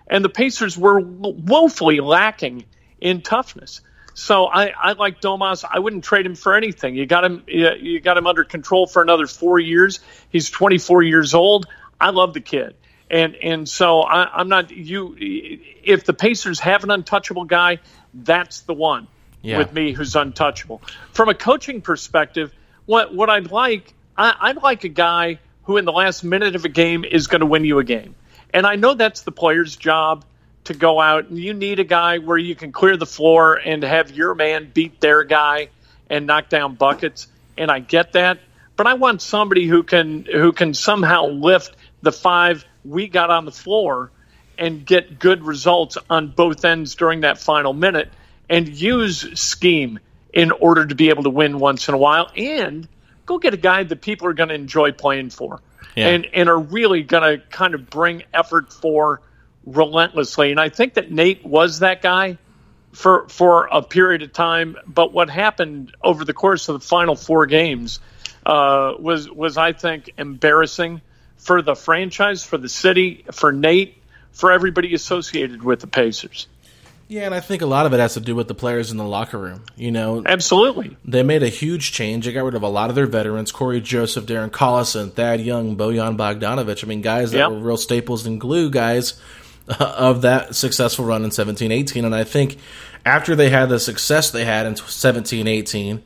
[0.09, 2.63] And the Pacers were woefully lacking
[3.01, 3.81] in toughness.
[4.13, 5.65] So I, I like Domas.
[5.69, 6.95] I wouldn't trade him for anything.
[6.95, 7.43] You got him.
[7.45, 9.99] You got him under control for another four years.
[10.29, 11.67] He's 24 years old.
[11.99, 12.75] I love the kid,
[13.09, 15.15] and and so I, I'm not you.
[15.17, 17.79] If the Pacers have an untouchable guy,
[18.13, 19.07] that's the one
[19.41, 19.57] yeah.
[19.57, 20.81] with me who's untouchable.
[21.13, 22.53] From a coaching perspective,
[22.85, 26.65] what what I'd like, I, I'd like a guy who in the last minute of
[26.65, 28.15] a game is going to win you a game.
[28.53, 30.23] And I know that's the player's job
[30.65, 31.27] to go out.
[31.27, 34.71] And you need a guy where you can clear the floor and have your man
[34.73, 35.69] beat their guy
[36.09, 37.27] and knock down buckets.
[37.57, 38.39] And I get that,
[38.75, 43.45] but I want somebody who can who can somehow lift the five we got on
[43.45, 44.11] the floor
[44.57, 48.09] and get good results on both ends during that final minute
[48.49, 49.99] and use scheme
[50.33, 52.87] in order to be able to win once in a while and
[53.25, 55.61] go get a guy that people are going to enjoy playing for
[55.95, 56.09] yeah.
[56.09, 59.21] and, and are really going to kind of bring effort for
[59.65, 60.51] relentlessly.
[60.51, 62.37] And I think that Nate was that guy
[62.93, 64.77] for for a period of time.
[64.87, 67.99] But what happened over the course of the final four games
[68.45, 71.01] uh, was was I think embarrassing
[71.37, 76.47] for the franchise, for the city, for Nate, for everybody associated with the Pacers.
[77.09, 78.97] Yeah, and I think a lot of it has to do with the players in
[78.97, 79.63] the locker room.
[79.77, 80.97] You know, absolutely.
[81.05, 82.25] They made a huge change.
[82.25, 85.77] They got rid of a lot of their veterans: Cory Joseph, Darren Collison, Thad Young,
[85.77, 86.83] Bojan Bogdanovic.
[86.83, 87.51] I mean, guys that yep.
[87.51, 89.19] were real staples and glue guys
[89.69, 92.03] uh, of that successful run in 17-18.
[92.03, 92.57] And I think
[93.05, 96.01] after they had the success they had in 17-18,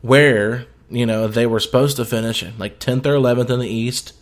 [0.00, 4.14] where you know they were supposed to finish like 10th or 11th in the East,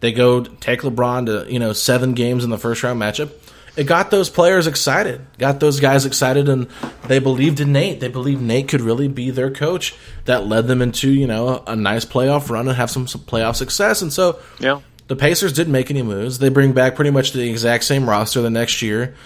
[0.00, 3.30] they go take LeBron to you know seven games in the first round matchup
[3.76, 6.68] it got those players excited, got those guys excited, and
[7.08, 8.00] they believed in Nate.
[8.00, 9.96] They believed Nate could really be their coach.
[10.26, 13.56] That led them into you know a, nice playoff run and have some, some playoff
[13.56, 14.00] success.
[14.00, 16.38] And so, yeah, the Pacers didn't make any moves.
[16.38, 19.16] They bring back pretty much the exact same roster the next year,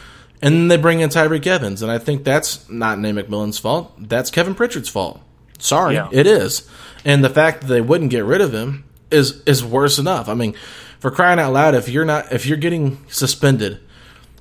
[0.41, 1.83] and then they bring in Tyreke Evans.
[1.83, 3.93] And I think that's not Nate McMillan's fault.
[3.99, 5.21] That's Kevin Pritchard's fault.
[5.59, 6.09] Sorry, yeah.
[6.11, 6.69] it is.
[7.05, 10.29] And the fact that they wouldn't get rid of him is is worse enough.
[10.29, 10.55] I mean,
[10.99, 13.81] for crying out loud, if you're not if you're getting suspended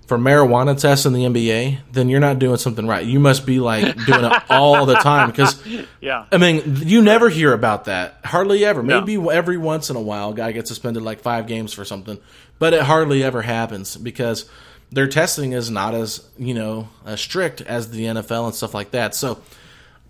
[0.07, 3.05] for marijuana tests in the NBA, then you're not doing something right.
[3.05, 5.61] You must be like doing it all the time because,
[5.99, 8.21] yeah, I mean, you never hear about that.
[8.23, 8.81] Hardly ever.
[8.81, 9.29] Maybe no.
[9.29, 12.17] every once in a while, a guy gets suspended like five games for something,
[12.57, 14.49] but it hardly ever happens because
[14.93, 18.91] their testing is not as you know as strict as the NFL and stuff like
[18.91, 19.13] that.
[19.13, 19.41] So,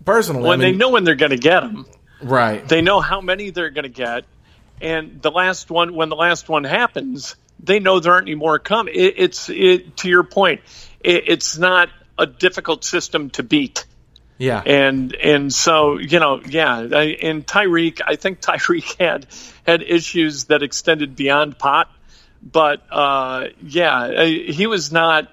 [0.04, 1.86] personally, when I mean, they know when they're going to get them,
[2.22, 2.66] right?
[2.68, 4.24] They know how many they're going to get,
[4.80, 8.58] and the last one, when the last one happens they know there aren't any more
[8.58, 8.88] come.
[8.88, 10.60] It, it's it, to your point.
[11.00, 13.84] It, it's not a difficult system to beat.
[14.38, 19.26] Yeah, and and so you know, yeah, and Tyreke, I think Tyreke had
[19.66, 21.90] had issues that extended beyond pot,
[22.40, 25.28] but uh, yeah, he was not,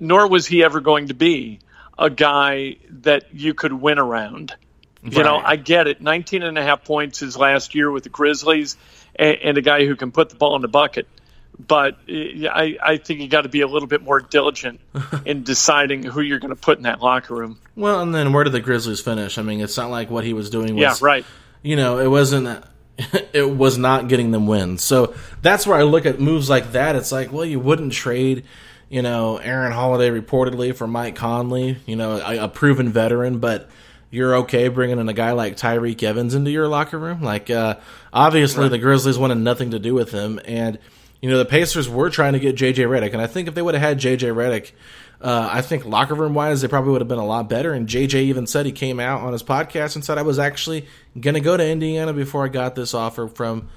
[0.00, 1.60] nor was he ever going to be
[1.96, 4.54] a guy that you could win around.
[5.02, 5.12] Right.
[5.12, 6.00] You know, I get it.
[6.00, 8.76] 19 and a half points his last year with the Grizzlies
[9.14, 11.06] and, and, a guy who can put the ball in the bucket
[11.58, 14.80] but eh, I, I think you got to be a little bit more diligent
[15.24, 17.58] in deciding who you're going to put in that locker room.
[17.74, 19.38] Well, and then where did the Grizzlies finish?
[19.38, 21.24] I mean, it's not like what he was doing was, yeah, right.
[21.62, 22.64] You know, it wasn't.
[23.32, 24.82] It was not getting them wins.
[24.82, 26.96] So that's where I look at moves like that.
[26.96, 28.42] It's like, well, you wouldn't trade,
[28.88, 33.70] you know, Aaron Holiday reportedly for Mike Conley, you know, a, a proven veteran, but
[34.10, 37.22] you're okay bringing in a guy like Tyreke Evans into your locker room.
[37.22, 37.76] Like, uh,
[38.12, 38.70] obviously, right.
[38.70, 40.78] the Grizzlies wanted nothing to do with him, and
[41.20, 43.62] you know, the Pacers were trying to get JJ Redick, and I think if they
[43.62, 44.72] would have had JJ Redick,
[45.20, 47.72] uh, I think locker room wise, they probably would have been a lot better.
[47.72, 50.86] And JJ even said he came out on his podcast and said I was actually
[51.18, 53.68] going to go to Indiana before I got this offer from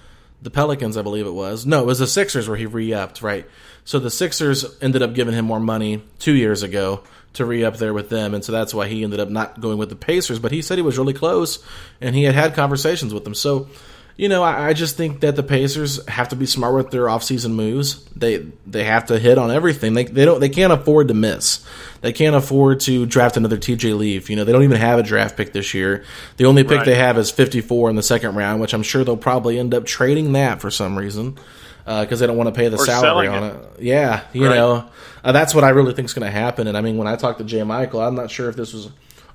[0.42, 1.66] the Pelicans, I believe it was.
[1.66, 3.46] No, it was the Sixers where he re upped, right?
[3.86, 7.78] So the Sixers ended up giving him more money two years ago to re up
[7.78, 10.40] there with them, and so that's why he ended up not going with the Pacers.
[10.40, 11.64] But he said he was really close,
[12.00, 13.36] and he had had conversations with them.
[13.36, 13.70] So
[14.18, 17.06] you know, I, I, just think that the Pacers have to be smart with their
[17.06, 18.04] offseason moves.
[18.16, 19.94] They they have to hit on everything.
[19.94, 21.66] They they don't they can't afford to miss.
[22.02, 24.30] They can't afford to draft another TJ Leaf.
[24.30, 26.04] You know, they don't even have a draft pick this year.
[26.38, 26.86] The only pick right.
[26.86, 29.86] they have is 54 in the second round, which I'm sure they'll probably end up
[29.86, 31.38] trading that for some reason
[31.86, 33.56] because uh, they don't want to pay the or salary on it.
[33.56, 33.82] it.
[33.82, 34.56] Yeah, you right.
[34.56, 34.90] know,
[35.24, 36.68] uh, that's what I really think is going to happen.
[36.68, 37.64] And I mean, when I talked to J.
[37.64, 38.90] Michael, I'm not sure if this was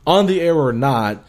[0.07, 1.25] on the air or not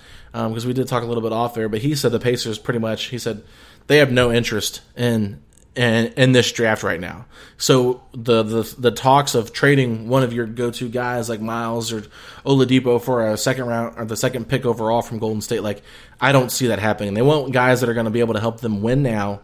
[0.45, 2.59] because um, we did talk a little bit off there, but he said the Pacers
[2.59, 3.43] pretty much he said
[3.87, 5.41] they have no interest in
[5.75, 7.25] in, in this draft right now.
[7.57, 11.91] So the, the the talks of trading one of your go to guys like Miles
[11.91, 12.01] or
[12.45, 15.81] Oladipo for a second round or the second pick overall from Golden State, like
[16.21, 17.15] I don't see that happening.
[17.15, 19.41] They want guys that are going to be able to help them win now.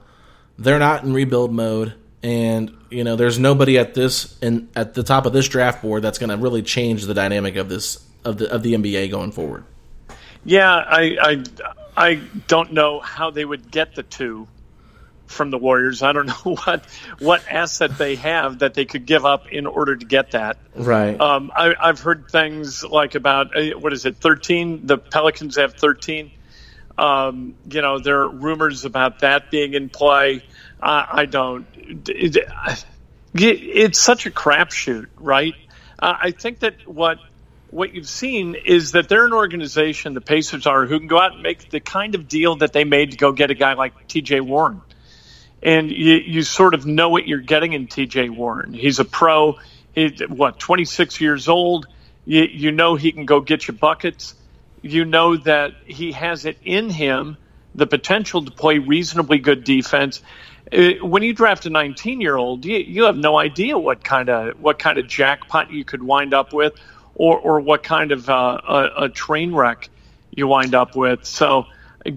[0.60, 5.02] They're not in rebuild mode, and you know there's nobody at this and at the
[5.02, 8.38] top of this draft board that's going to really change the dynamic of this of
[8.38, 9.66] the of the NBA going forward.
[10.46, 11.44] Yeah, I, I,
[11.96, 12.16] I
[12.48, 14.48] don't know how they would get the two
[15.34, 16.04] from the Warriors.
[16.04, 16.86] I don't know what
[17.20, 20.58] what asset they have that they could give up in order to get that.
[20.76, 21.20] Right.
[21.20, 24.86] Um, I, have heard things like about uh, what is it, thirteen?
[24.86, 26.32] The Pelicans have thirteen.
[26.98, 30.44] Um, you know, there are rumors about that being in play.
[30.80, 31.66] I, I don't.
[33.36, 35.56] it's such a crapshoot, right?
[35.98, 37.18] Uh, I think that what
[37.74, 41.34] what you've seen is that they're an organization, the Pacers are, who can go out
[41.34, 44.08] and make the kind of deal that they made to go get a guy like
[44.08, 44.42] T.J.
[44.42, 44.82] Warren,
[45.62, 48.30] and you, you sort of know what you're getting in T.J.
[48.30, 48.74] Warren.
[48.74, 49.58] He's a pro.
[49.94, 51.88] He's what 26 years old.
[52.26, 54.36] You, you know he can go get you buckets.
[54.82, 57.38] You know that he has it in him
[57.76, 60.22] the potential to play reasonably good defense.
[60.72, 64.30] Uh, when you draft a 19 year old, you, you have no idea what kind
[64.30, 66.74] of what kind of jackpot you could wind up with,
[67.16, 69.90] or or what kind of uh, a, a train wreck
[70.32, 71.26] you wind up with.
[71.26, 71.68] So,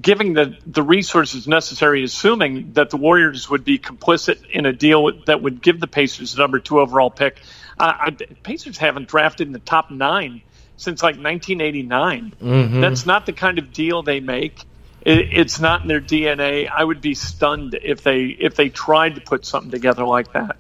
[0.01, 5.11] giving the the resources necessary, assuming that the Warriors would be complicit in a deal
[5.27, 7.41] that would give the Pacers the number two overall pick,
[7.79, 8.11] uh, I,
[8.43, 10.43] Pacers haven't drafted in the top nine
[10.77, 12.35] since like 1989.
[12.41, 12.81] Mm-hmm.
[12.81, 14.65] That's not the kind of deal they make
[15.07, 16.69] it, it's not in their DNA.
[16.69, 20.57] I would be stunned if they if they tried to put something together like that.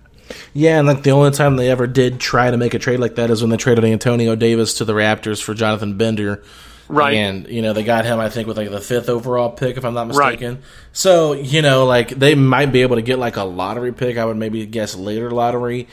[0.55, 3.17] Yeah, and like the only time they ever did try to make a trade like
[3.17, 6.43] that is when they traded Antonio Davis to the Raptors for Jonathan Bender.
[6.89, 7.15] Right.
[7.15, 9.85] And, you know, they got him, I think, with like the fifth overall pick, if
[9.85, 10.55] I'm not mistaken.
[10.55, 10.65] Right.
[10.93, 14.17] So, you know, like they might be able to get like a lottery pick.
[14.19, 15.89] I would maybe guess later lottery.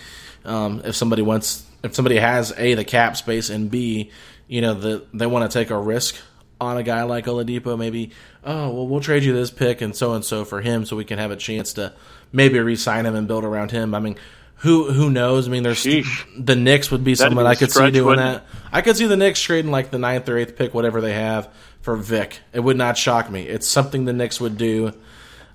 [0.46, 4.12] Um, if somebody wants, if somebody has A, the cap space, and B,
[4.48, 6.16] you know, the, they want to take a risk
[6.64, 8.12] on a guy like Oladipo, maybe,
[8.44, 11.06] oh, well, we'll trade you this pick and so and so for him so we
[11.06, 11.94] can have a chance to
[12.32, 13.94] maybe re sign him and build around him.
[13.94, 14.18] I mean,
[14.58, 15.48] who who knows?
[15.48, 16.26] I mean, there's Sheesh.
[16.38, 18.46] the Knicks would be someone I could see doing that.
[18.72, 21.50] I could see the Knicks trading like the ninth or eighth pick, whatever they have,
[21.82, 22.40] for Vic.
[22.54, 23.44] It would not shock me.
[23.44, 24.94] It's something the Knicks would do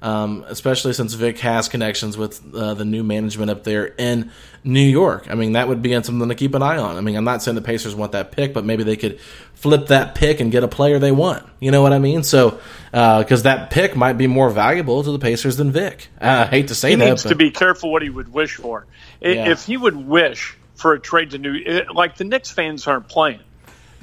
[0.02, 4.30] um, especially since Vic has connections with uh, the new management up there in
[4.64, 5.30] New York.
[5.30, 6.96] I mean, that would be something to keep an eye on.
[6.96, 9.20] I mean, I'm not saying the Pacers want that pick, but maybe they could
[9.54, 11.44] flip that pick and get a player they want.
[11.58, 12.22] You know what I mean?
[12.22, 16.08] So, because uh, that pick might be more valuable to the Pacers than Vic.
[16.20, 17.04] Uh, I hate to say he that.
[17.04, 17.30] He needs but...
[17.30, 18.86] to be careful what he would wish for.
[19.20, 19.50] Yeah.
[19.50, 23.40] If he would wish for a trade to New, like the Knicks fans aren't playing.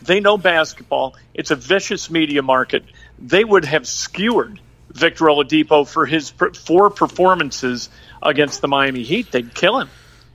[0.01, 1.15] They know basketball.
[1.33, 2.83] It's a vicious media market.
[3.17, 4.59] They would have skewered
[4.95, 7.89] Victor Oladipo for his four performances
[8.23, 9.89] against the Miami Heat, they'd kill him.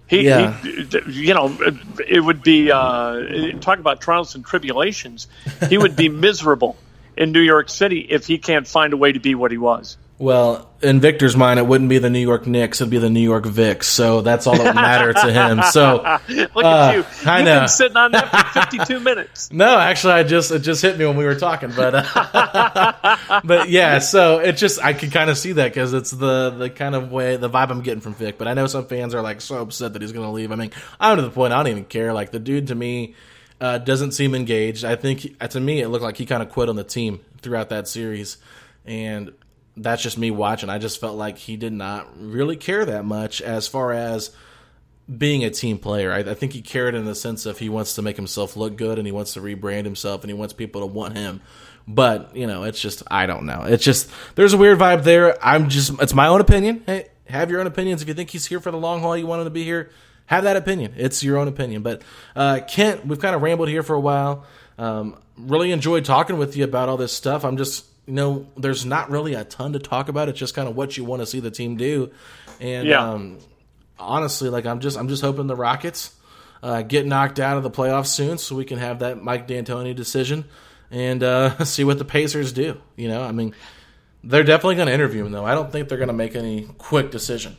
[0.07, 0.61] He, yeah.
[0.61, 1.57] he you know,
[2.07, 5.29] it would be uh, talk about trials and tribulations.
[5.69, 6.77] He would be miserable
[7.17, 9.97] in New York City if he can't find a way to be what he was.
[10.21, 13.23] Well, in Victor's mind, it wouldn't be the New York Knicks; it'd be the New
[13.23, 13.85] York Vicks.
[13.85, 15.63] So that's all that would matter to him.
[15.63, 15.95] So
[16.29, 16.99] look uh, at you!
[16.99, 17.61] You've I know.
[17.61, 19.51] been sitting on that for fifty-two minutes.
[19.51, 23.71] No, actually, I just it just hit me when we were talking, but uh, but
[23.71, 23.99] yeah.
[23.99, 27.11] So it just I could kind of see that because it's the the kind of
[27.11, 28.37] way the vibe I'm getting from Vic.
[28.37, 30.53] But I know some fans are like so upset that he's going to leave.
[30.53, 32.13] I mean, I'm to the point I don't even care.
[32.13, 33.15] Like the dude to me
[33.59, 34.85] uh, doesn't seem engaged.
[34.85, 37.71] I think to me it looked like he kind of quit on the team throughout
[37.71, 38.37] that series,
[38.85, 39.33] and
[39.77, 40.69] that's just me watching.
[40.69, 44.31] I just felt like he did not really care that much as far as
[45.17, 46.13] being a team player.
[46.13, 48.77] I, I, think he cared in the sense of he wants to make himself look
[48.77, 51.41] good and he wants to rebrand himself and he wants people to want him.
[51.89, 53.65] But you know, it's just I don't know.
[53.65, 55.37] It's just there's a weird vibe there.
[55.45, 56.85] I'm just it's my own opinion.
[56.87, 58.03] Hey, have your own opinions.
[58.03, 59.91] If you think he's here for the long haul, you want him to be here.
[60.27, 60.95] Have that opinion.
[60.97, 61.83] It's your own opinion.
[61.83, 62.03] But
[62.37, 64.45] uh, Kent, we've kind of rambled here for a while.
[64.79, 67.45] Um, really enjoyed talking with you about all this stuff.
[67.45, 70.29] I'm just you know, there's not really a ton to talk about.
[70.29, 72.11] It's just kind of what you want to see the team do.
[72.59, 73.09] And yeah.
[73.09, 73.39] um,
[74.01, 76.13] honestly, like I'm just I'm just hoping the Rockets
[76.61, 79.95] uh, get knocked out of the playoffs soon, so we can have that Mike D'Antoni
[79.95, 80.45] decision
[80.91, 82.81] and uh, see what the Pacers do.
[82.97, 83.55] You know, I mean,
[84.25, 85.47] they're definitely going to interview him though.
[85.47, 87.57] I don't think they're going to make any quick decision.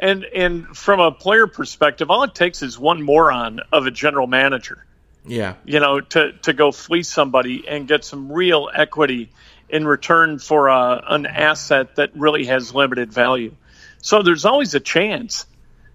[0.00, 4.26] And and from a player perspective, all it takes is one moron of a general
[4.26, 4.85] manager
[5.26, 5.54] yeah.
[5.64, 9.30] You know, to, to go fleece somebody and get some real equity
[9.68, 13.54] in return for a, uh, an asset that really has limited value.
[14.00, 15.46] So there's always a chance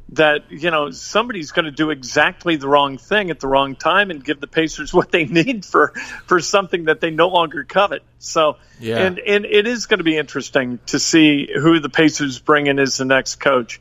[0.09, 4.11] that, you know, somebody's going to do exactly the wrong thing at the wrong time
[4.11, 5.93] and give the Pacers what they need for,
[6.25, 8.03] for something that they no longer covet.
[8.19, 8.97] So, yeah.
[8.97, 12.79] and, and it is going to be interesting to see who the Pacers bring in
[12.79, 13.79] as the next coach.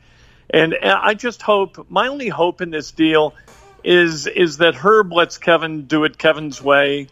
[0.49, 3.33] And I just hope, my only hope in this deal
[3.83, 7.07] is is that Herb lets Kevin do it Kevin's way,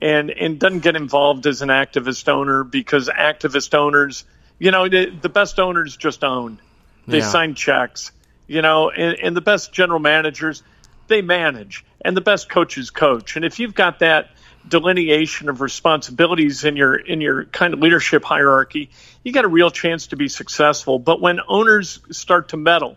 [0.00, 4.24] and and doesn't get involved as an activist owner because activist owners,
[4.58, 6.60] you know, the, the best owners just own.
[7.06, 7.28] They yeah.
[7.28, 8.12] sign checks,
[8.46, 10.62] you know, and, and the best general managers
[11.08, 13.36] they manage, and the best coaches coach.
[13.36, 14.30] And if you've got that
[14.68, 18.90] delineation of responsibilities in your in your kind of leadership hierarchy,
[19.24, 20.98] you got a real chance to be successful.
[20.98, 22.96] But when owners start to meddle,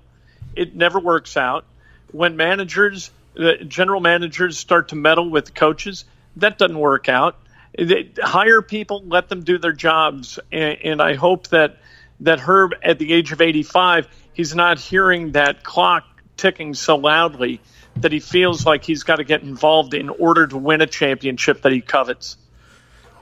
[0.56, 1.66] it never works out
[2.14, 3.11] when managers,
[3.68, 6.05] general managers, start to meddle with coaches,
[6.38, 7.38] that doesn't work out.
[7.78, 11.78] They hire people, let them do their jobs, and, and I hope that
[12.20, 16.05] that Herb, at the age of 85, he's not hearing that clock
[16.38, 17.59] ticking so loudly
[17.97, 21.61] that he feels like he's got to get involved in order to win a championship
[21.64, 22.38] that he covets.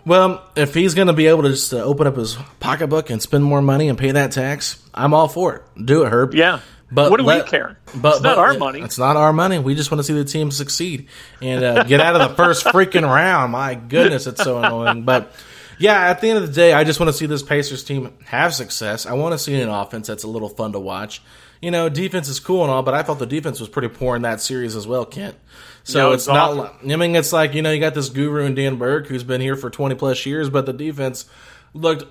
[0.05, 3.21] Well, if he's going to be able to just uh, open up his pocketbook and
[3.21, 5.85] spend more money and pay that tax, I'm all for it.
[5.85, 6.33] Do it, Herb.
[6.33, 6.61] Yeah.
[6.91, 7.77] But what do let, we care?
[7.95, 8.81] But, it's not but, our money.
[8.81, 9.59] It's not our money.
[9.59, 11.07] We just want to see the team succeed
[11.41, 13.53] and uh, get out of the first freaking round.
[13.53, 15.03] My goodness, it's so annoying.
[15.03, 15.31] But
[15.79, 18.13] yeah, at the end of the day, I just want to see this Pacers team
[18.25, 19.05] have success.
[19.05, 21.21] I want to see an offense that's a little fun to watch.
[21.61, 24.15] You know, defense is cool and all, but I thought the defense was pretty poor
[24.15, 25.35] in that series as well, Kent.
[25.83, 26.75] So no, it's, it's not.
[26.83, 29.41] I mean, it's like you know, you got this guru in Dan Burke who's been
[29.41, 31.25] here for twenty plus years, but the defense
[31.73, 32.05] looked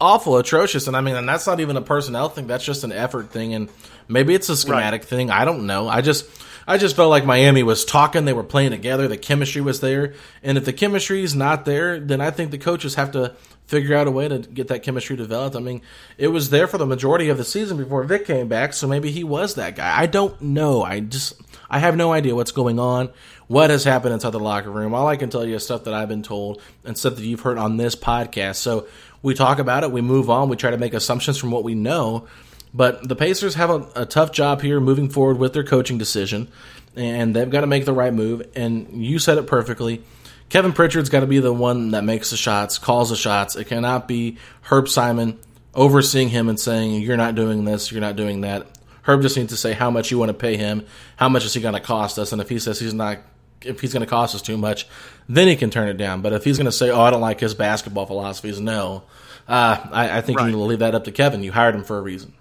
[0.00, 0.86] awful, atrocious.
[0.86, 2.46] And I mean, and that's not even a personnel thing.
[2.46, 3.54] That's just an effort thing.
[3.54, 3.68] And
[4.08, 5.08] maybe it's a schematic right.
[5.08, 5.30] thing.
[5.30, 5.88] I don't know.
[5.88, 6.26] I just,
[6.66, 8.24] I just felt like Miami was talking.
[8.24, 9.08] They were playing together.
[9.08, 10.14] The chemistry was there.
[10.42, 13.34] And if the chemistry is not there, then I think the coaches have to
[13.66, 15.56] figure out a way to get that chemistry developed.
[15.56, 15.82] I mean,
[16.18, 18.72] it was there for the majority of the season before Vic came back.
[18.72, 19.98] So maybe he was that guy.
[19.98, 20.82] I don't know.
[20.82, 21.34] I just,
[21.68, 23.10] I have no idea what's going on,
[23.46, 24.94] what has happened inside the locker room.
[24.94, 27.40] All I can tell you is stuff that I've been told and stuff that you've
[27.40, 28.56] heard on this podcast.
[28.56, 28.86] So
[29.22, 31.74] we talk about it, we move on, we try to make assumptions from what we
[31.74, 32.26] know.
[32.74, 36.48] But the Pacers have a, a tough job here moving forward with their coaching decision,
[36.96, 38.48] and they've got to make the right move.
[38.56, 40.02] And you said it perfectly.
[40.48, 43.54] Kevin Pritchard's got to be the one that makes the shots, calls the shots.
[43.54, 45.38] It cannot be Herb Simon
[45.74, 48.66] overseeing him and saying, You're not doing this, you're not doing that.
[49.02, 50.84] Herb just needs to say how much you want to pay him,
[51.16, 53.18] how much is he going to cost us, and if he says he's not
[53.60, 54.86] if he's going to cost us too much,
[55.28, 56.20] then he can turn it down.
[56.20, 59.04] But if he's going to say, "Oh, I don't like his basketball philosophies," no,
[59.48, 60.46] uh, I, I, think right.
[60.46, 61.42] you need to leave that up to Kevin.
[61.42, 62.34] You hired him for a reason.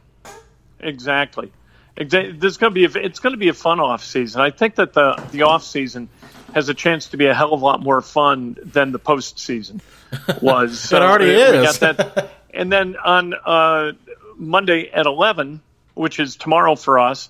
[0.83, 1.51] Exactly.
[1.95, 2.33] Exactly.
[2.33, 4.41] There's going to be a, it's going to be a fun off season.
[4.41, 6.09] I think that the the off season
[6.53, 9.81] has a chance to be a hell of a lot more fun than the postseason
[10.41, 10.91] was.
[10.91, 11.81] it already is.
[12.53, 13.91] and then on uh,
[14.37, 15.61] Monday at 11,
[15.95, 17.29] which is tomorrow for us,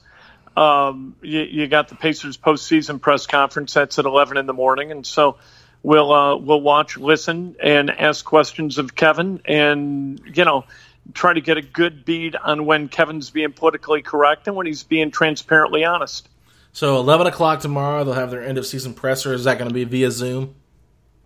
[0.55, 3.73] um, you, you, got the Pacers postseason press conference.
[3.73, 5.37] That's at 11 in the morning, and so
[5.81, 10.65] we'll uh, we'll watch, listen, and ask questions of Kevin, and you know,
[11.13, 14.83] try to get a good bead on when Kevin's being politically correct and when he's
[14.83, 16.29] being transparently honest.
[16.71, 19.33] So 11 o'clock tomorrow, they'll have their end of season presser.
[19.33, 20.55] Is that going to be via Zoom?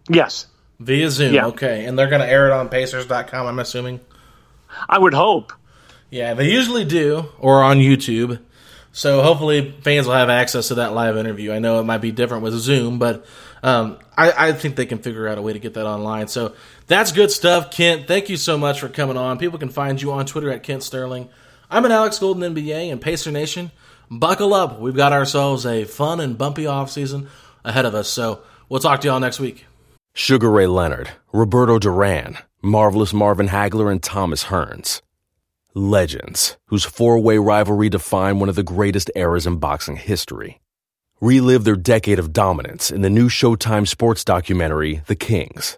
[0.09, 0.47] Yes.
[0.79, 1.47] Via Zoom, yeah.
[1.47, 1.85] okay.
[1.85, 3.99] And they're going to air it on Pacers.com, I'm assuming?
[4.89, 5.53] I would hope.
[6.09, 8.39] Yeah, they usually do, or on YouTube.
[8.91, 11.51] So hopefully fans will have access to that live interview.
[11.51, 13.25] I know it might be different with Zoom, but
[13.63, 16.27] um, I, I, think they can figure out a way to get that online.
[16.27, 16.55] So
[16.87, 18.07] that's good stuff, Kent.
[18.07, 19.37] Thank you so much for coming on.
[19.37, 21.29] People can find you on Twitter at Kent Sterling.
[21.69, 23.71] I'm an Alex Golden NBA and Pacer Nation.
[24.09, 24.79] Buckle up.
[24.79, 27.27] We've got ourselves a fun and bumpy off season
[27.63, 28.07] ahead of us.
[28.07, 29.65] So we'll talk to y'all next week.
[30.13, 35.01] Sugar Ray Leonard, Roberto Duran, Marvelous Marvin Hagler, and Thomas Hearns
[35.77, 40.59] legends whose four way rivalry defined one of the greatest eras in boxing history.
[41.21, 45.77] Relive their decade of dominance in the new Showtime sports documentary, The Kings,